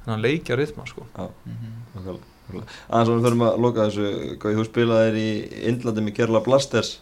[0.06, 1.28] hérna leikja rithma sko já.
[1.46, 1.76] Mhm.
[1.96, 2.80] nákvæmlega, nákvæmlega.
[2.90, 4.08] Aðeins og við förum að loka þessu,
[4.42, 5.30] hvað þú spilaðir í
[5.70, 6.96] Indlandi með Kerala Blasters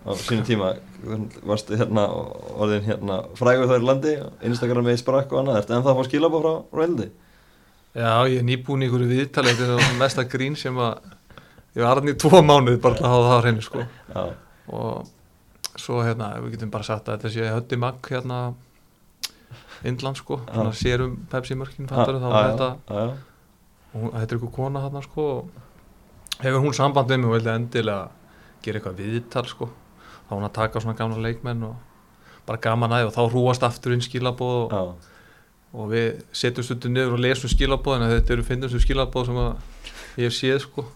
[0.00, 0.68] á sínum tíma,
[1.44, 2.06] varstu hérna
[2.56, 4.14] orðin hérna frægur þar í landi,
[4.48, 7.08] Instagram með sprakk og annað, ertu ennþá að fá skilabá frá Rældi?
[7.90, 11.00] Já, ég er nýbúin í einhverju viðtali þetta er það mesta grín sem að
[11.76, 14.22] ég var hann í tvo mánuð bara að hafa það á hreinu sko Já,
[14.70, 15.08] og
[15.80, 18.40] svo hérna, við getum bara sagt að þetta sé höndi magg hérna
[19.88, 20.54] Indland sko, Já.
[20.54, 22.70] svona sérum Pepsi mörkin fattar þá var þetta,
[23.94, 27.54] hún, þetta er einhver kona hérna sko og hefur hún samband við mig og vildi
[27.54, 28.08] endilega
[28.64, 29.70] gera eitthvað viðtal sko
[30.28, 31.78] þá hún að taka svona gamla leikmenn og
[32.46, 34.94] bara gaman aðeins og þá hrúast aftur inn skilabóð og,
[35.72, 39.50] og við setjum stundum niður og lesum skilabóð en þetta eru finnumstu skilabóð sem að
[40.20, 40.86] ég hef séð sko.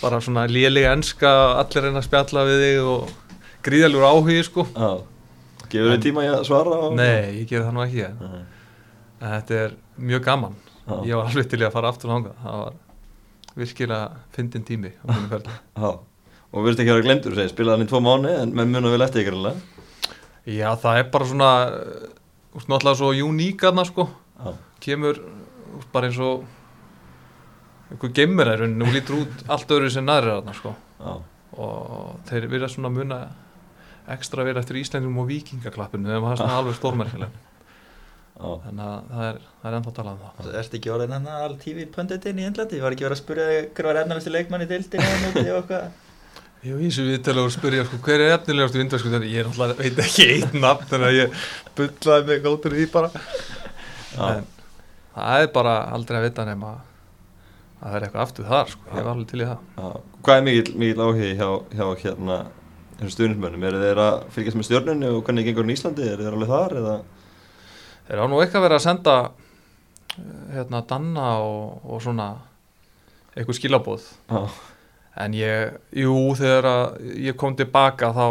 [0.00, 3.14] Bara svona lélega enska allir reyna að spjalla við þig og
[3.66, 4.90] gríðalur áhugi sko já.
[5.66, 6.76] Gefur þið tíma að svara?
[6.86, 8.42] og- nei, ég ger það nú ekki en, Nei.
[9.20, 10.54] en þetta er mjög gaman
[10.86, 12.74] Já, ég var alveg til að fara aftur þangað það var
[13.56, 15.88] virkilega fyndin tími á ferli já.
[16.52, 19.24] Og við veist ekki að vera spilaði hann í tvo mánu en muna vel eftir
[19.24, 19.56] ykkur alveg.
[20.46, 22.06] já, það er bara svona uh,
[22.54, 24.06] úst, náttúrulega svo uník aðna sko
[24.36, 24.52] Já,
[24.86, 25.18] kemur
[25.80, 26.44] úst, bara eins og
[27.90, 31.16] einhver gemmur er og lítur út allt öðru sem næri aðna sko já,
[31.58, 33.18] og þeir verða svona muna
[34.14, 37.44] ekstra verið eftir Íslandum og vikingaklappinu þegar maður það er alveg stórmerkileg
[38.36, 40.32] þannig að það er, það er ennþá að tala um það.
[40.40, 43.22] Það ert ekki orðin hann all TV punditinn í Indlandi, ég var ekki verið að
[43.22, 43.46] spyrja
[43.76, 45.86] hver var efnælisti leikmann í og hvað?
[46.66, 50.00] Ég vísu viðtala og spyrja sko, hver er efnilegast vindvæsku þannig ég er náttúrulega veit
[50.02, 51.46] ekki eitt nafn þannig að ég
[51.78, 53.10] bullaði mig góttur í bara.
[54.16, 54.46] En
[55.14, 59.06] það er bara aldrei að vita nema að það er eitthvað aftur þar sko, ég
[59.06, 60.00] var alveg til í það.
[60.26, 62.38] Hvað er mikill, mikill áhugi hjá, hjá hérna
[62.96, 63.66] þessum stuðnismönnum?
[63.68, 66.08] Eru þeir að fylgjast með stjórnunni og hvernig gengur í Íslandi?
[66.10, 66.96] Eru þeir alveg þar eða?
[68.06, 72.28] Þeir á nú eitthvað verið að senda eh, hérna Danna og, og svona
[73.36, 74.40] eitthvað skilabóð Já,
[75.24, 78.26] en ég, jú, þegar að ég kom tilbaka þá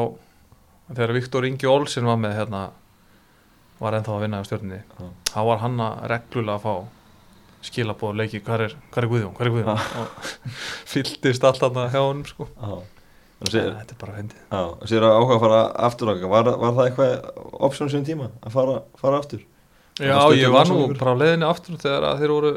[0.89, 2.65] þegar Viktor Ingi Olsen var með hérna
[3.81, 5.07] var ennþá að vinna á stjórninni Já.
[5.33, 6.75] þá var hann að reglulega að fá
[7.65, 10.27] skilabóð leiki, hvað er, er Guðjón, hvað er Guðjón og
[10.93, 12.49] fylltist allt þarna hjá honum sko
[13.51, 14.61] sér, þetta er bara fyndið já,
[14.91, 15.59] sér að áhuga að fara
[15.89, 16.13] aftur.
[16.35, 17.13] Var, var það eitthvað
[17.69, 19.43] option sem tíma að fara, fara aftur?
[19.99, 22.53] Já, ég var nú bara á leiðinni aftur þegar að þeir voru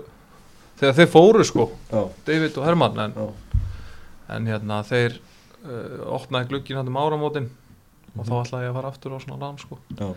[0.79, 3.63] þegar þeir fóru sko, Já, David og Hermann en, já,
[4.37, 8.25] en hérna þeir uh, opnaði glugginn hann um áramótin og Mhm.
[8.31, 10.09] þá ætlaði ég að fara aftur á svona lán sko já,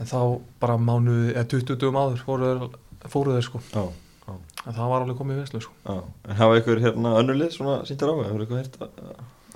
[0.00, 0.20] en þá
[0.60, 3.84] bara mánuði, eða 20 dugum áður fóru þeir, sko já,
[4.66, 5.98] en það var alveg komið í veslu sko já.
[6.28, 8.14] En hafa ykkur hérna önnulið svona sýndir á?
[8.24, 8.78] Hefur ykkur heyrt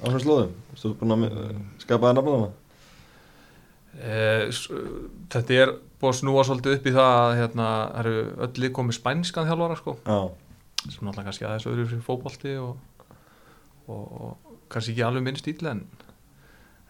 [0.00, 0.56] á þessum slóðum?
[0.80, 2.44] Þú búin að uh, skapaði nafnum
[4.00, 4.18] e,
[5.32, 8.14] þetta er búið að snúa svolítið upp í það að hérna það eru
[8.46, 9.96] öll lið komið spænskan þjálfara sko.
[10.86, 13.10] Sem náttúrulega kannski aðeins öðru fyrir fótbolti og,
[13.90, 15.84] og, og kannski ekki alveg minn stíl en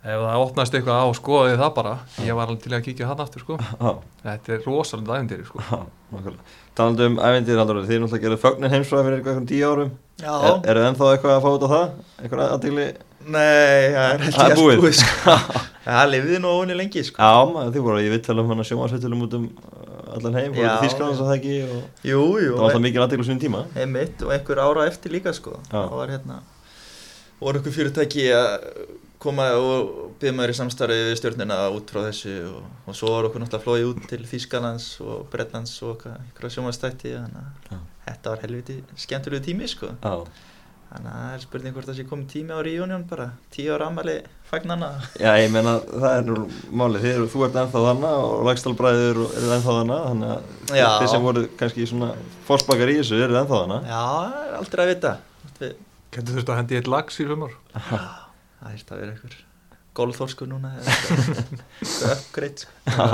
[0.00, 1.90] ef það opnast eitthvað á skoðið það bara
[2.24, 3.90] ég var alveg til að kíkja hann aftur sko já,
[4.24, 6.44] þetta er rosalega æfintýri sko nákvæmlega.
[6.80, 9.90] Talandi um ævendir, Haldur, þið náttúrulega gerðu fögnin heimsfræði fyrir eitthvað tíu árum.
[10.22, 11.90] Já, Er, eru ennþá eitthvað að fá út á það?
[12.22, 12.86] Eitthvað aðtegli?
[13.20, 14.94] nei, það er held Það ég allt búið.
[15.00, 15.34] sko.
[15.90, 17.20] Það lifiði nú óvinni lengi sko.
[17.20, 20.64] Já, maður, þið voru í vittalum hann að sjómasvittalum út um uh, allan heim, voru
[20.64, 20.70] Já.
[20.78, 23.62] til Þísklands að það ekki og Jú, jú, það var alltaf mikið aðtegli svona tíma.
[23.84, 25.56] einmitt og einhver ára eftir líka sko.
[25.68, 25.76] Já.
[25.82, 26.40] Það var hérna
[27.42, 28.56] voru einhver fyrirtæki að
[29.20, 29.90] koma og
[30.20, 33.64] byggja maður í samstarfi við stjórnina út frá þessu og, og svo var okkur náttúrulega
[33.66, 39.44] flóið út til Þýskalands og Bretlands og eitthvað- sjómanstætti þannig að þetta var helviti skemmtilegu
[39.44, 39.90] tími sko.
[40.00, 40.14] Já,
[40.90, 43.86] þannig að það er spurning hvort það sé komið tími á reunion bara tíu ára
[43.92, 44.16] ammali
[44.50, 44.88] fagnana
[45.20, 46.38] Já, ég meina, það er nú
[46.80, 50.88] málið, þið eru, þú ert ennþá þarna og Lækstalbræður eru ennþá þarna, þannig að Já.
[50.96, 52.08] þið sem voru kannski svona
[52.48, 53.78] fórsbakar í þessu eru ennþá þarna.
[53.92, 54.02] Já,
[54.48, 55.14] er aldrei að vita.
[55.60, 55.76] Við,
[56.10, 57.54] Getur þurft að hendi eitt lags í sumar
[58.60, 59.36] Það er að vera einhver
[59.96, 63.06] gólþórsku núna eða uppgreitt sko.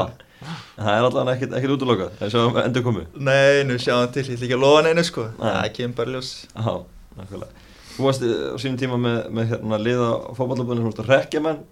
[0.77, 3.05] Það er allavega ekkert, ekkert útlokað, það er svo endur komu.
[3.29, 5.25] Nei, nú sjáum til, ég ætla ekki að lofa neinu sko.
[5.41, 6.75] Það kemur bara ljós Já,
[7.17, 7.65] nákvæmlega.
[7.97, 11.43] Þú varst eh, á sínum tíma með, með hérna liða fótballabunni sem varst að rekja
[11.47, 11.63] menn,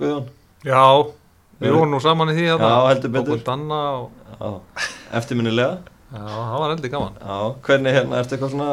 [0.00, 0.26] Guðjón.
[0.66, 0.82] Já,
[1.62, 3.44] við vorum nú saman í því Já, heldur betur.
[5.20, 5.78] Eftirminnilega.
[6.08, 7.34] Já, það var heldur gaman Já,
[7.66, 8.68] hvernig hérna, ertu eitthvað svona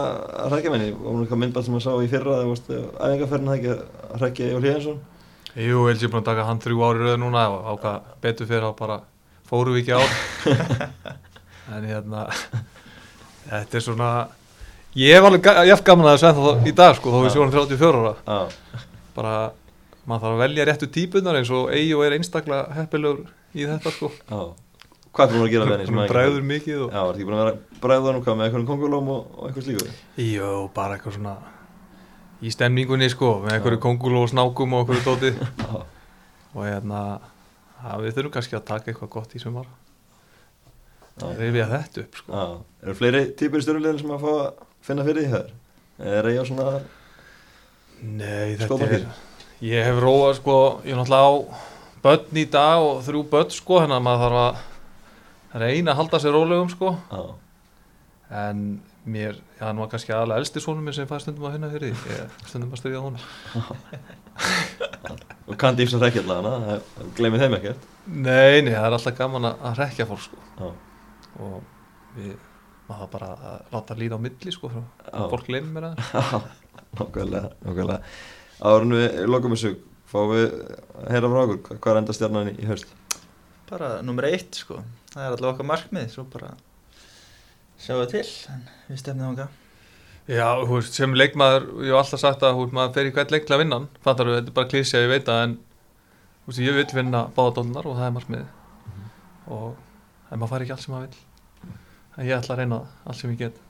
[0.45, 0.93] að rekja menni?
[0.95, 3.73] Var hún eitthvað myndbæð sem að sá í fyrra þegar þú varst æfingarferðin það ekki
[3.73, 5.01] að rekja Jól Híðansson?
[5.55, 8.49] Jú, ég held ég búin að taka hann þrjú ári rauð núna og ákvað betur
[8.49, 8.97] fyrir að bara
[9.51, 10.09] fórum við ekki ár
[11.75, 12.23] en hérna
[13.51, 14.09] þetta er svona
[14.95, 17.35] ég hef alveg jafn gaman að þessu ennþá í dag sko, þó við Já.
[17.35, 18.81] sjónum 34 ára Já,
[19.15, 19.33] bara,
[20.07, 23.25] maður þarf að velja réttu típunar eins og Eyjó er einstaklega heppilegur
[23.55, 24.41] í þetta sko, já.
[25.15, 25.91] Hvað er búin að gera með henni?
[25.93, 28.67] hún að- bregður mikið og Já, var ekki búin að vera bregður hvað með einhverjum
[28.71, 29.93] kongulóm og, og eitthvað slíku?
[30.25, 31.35] Jó, bara eitthvað svona
[32.43, 35.31] í stemningunni sko, með einhverju kongul og snákum og einhverju dóti
[36.55, 37.01] og hérna,
[37.85, 39.65] að við þurfum kannski að taka eitthvað gott í sumar
[41.15, 41.31] já.
[41.39, 42.43] rifja þetta upp sko.
[42.83, 45.49] Eru fleiri típur í stjórnulegin sem að fá að finna fyrir því hér?
[46.11, 46.69] Er ég á svona,
[48.03, 49.05] Nei, þetta er
[49.63, 51.35] ég hef róað sko, ég er náttúrulega á
[52.05, 54.63] börn í dag og þrjú börn sko, þannig að maður þarf að
[55.61, 56.89] reyna að halda sér rólegum sko.
[57.11, 57.21] Já,
[58.41, 58.57] en
[59.05, 61.93] mér, já, hann var kannski aðalega elsti sonum minn sem fær stundum að finna fyrir
[61.93, 63.23] því ég er stundum að styrja honum.
[65.45, 66.79] Og kann dýfsa rekkjallagana,
[67.17, 67.81] glemir þeim ekkert.
[68.09, 70.37] Nei, nei, það er alltaf gaman að, að rekja fólk sko.
[70.57, 70.67] Já,
[71.45, 71.55] og
[72.15, 72.31] við
[72.89, 75.21] maður bara að láta líða á milli sko frá Já.
[75.31, 75.95] fólk gleymir mér að.
[76.15, 76.19] Já,
[76.97, 77.99] nákvæmlega, nákvæmlega.
[78.65, 79.71] Árun við lokum þessu,
[80.09, 80.53] fáum við að
[81.13, 82.89] heyra frá okkur, hvað er enda stjarnan í, í haust?
[83.69, 84.75] Bara nummer eitt sko
[85.15, 86.55] Það er alltaf okkar markmið Svo bara
[87.79, 89.53] sjáum við til En við stefnum okkar
[90.25, 93.33] Já, þú veist, sem leikmaður, ég hef alltaf sagt að veist, maður fer í hvert
[93.33, 95.53] leik til að vinna hann, fattar þú, þetta er bara klísja, ég veit það, en
[96.39, 98.47] þú veist, ég vil vinna báða dólunar og það er markmiðið.
[99.53, 99.67] Og
[100.33, 101.77] en maður fari ekki allt sem maður vil
[102.15, 103.61] en ég ætla að reyna það, allt sem ég get.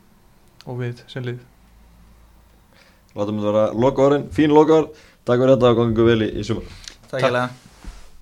[0.64, 1.43] Og við sem lið.
[3.20, 6.34] Látum við vera loka orðin, fín loka orð, takk fyrir þetta og gangi vel í,
[6.39, 6.76] í sumar.
[7.10, 7.20] Takk.
[7.20, 7.64] hérlega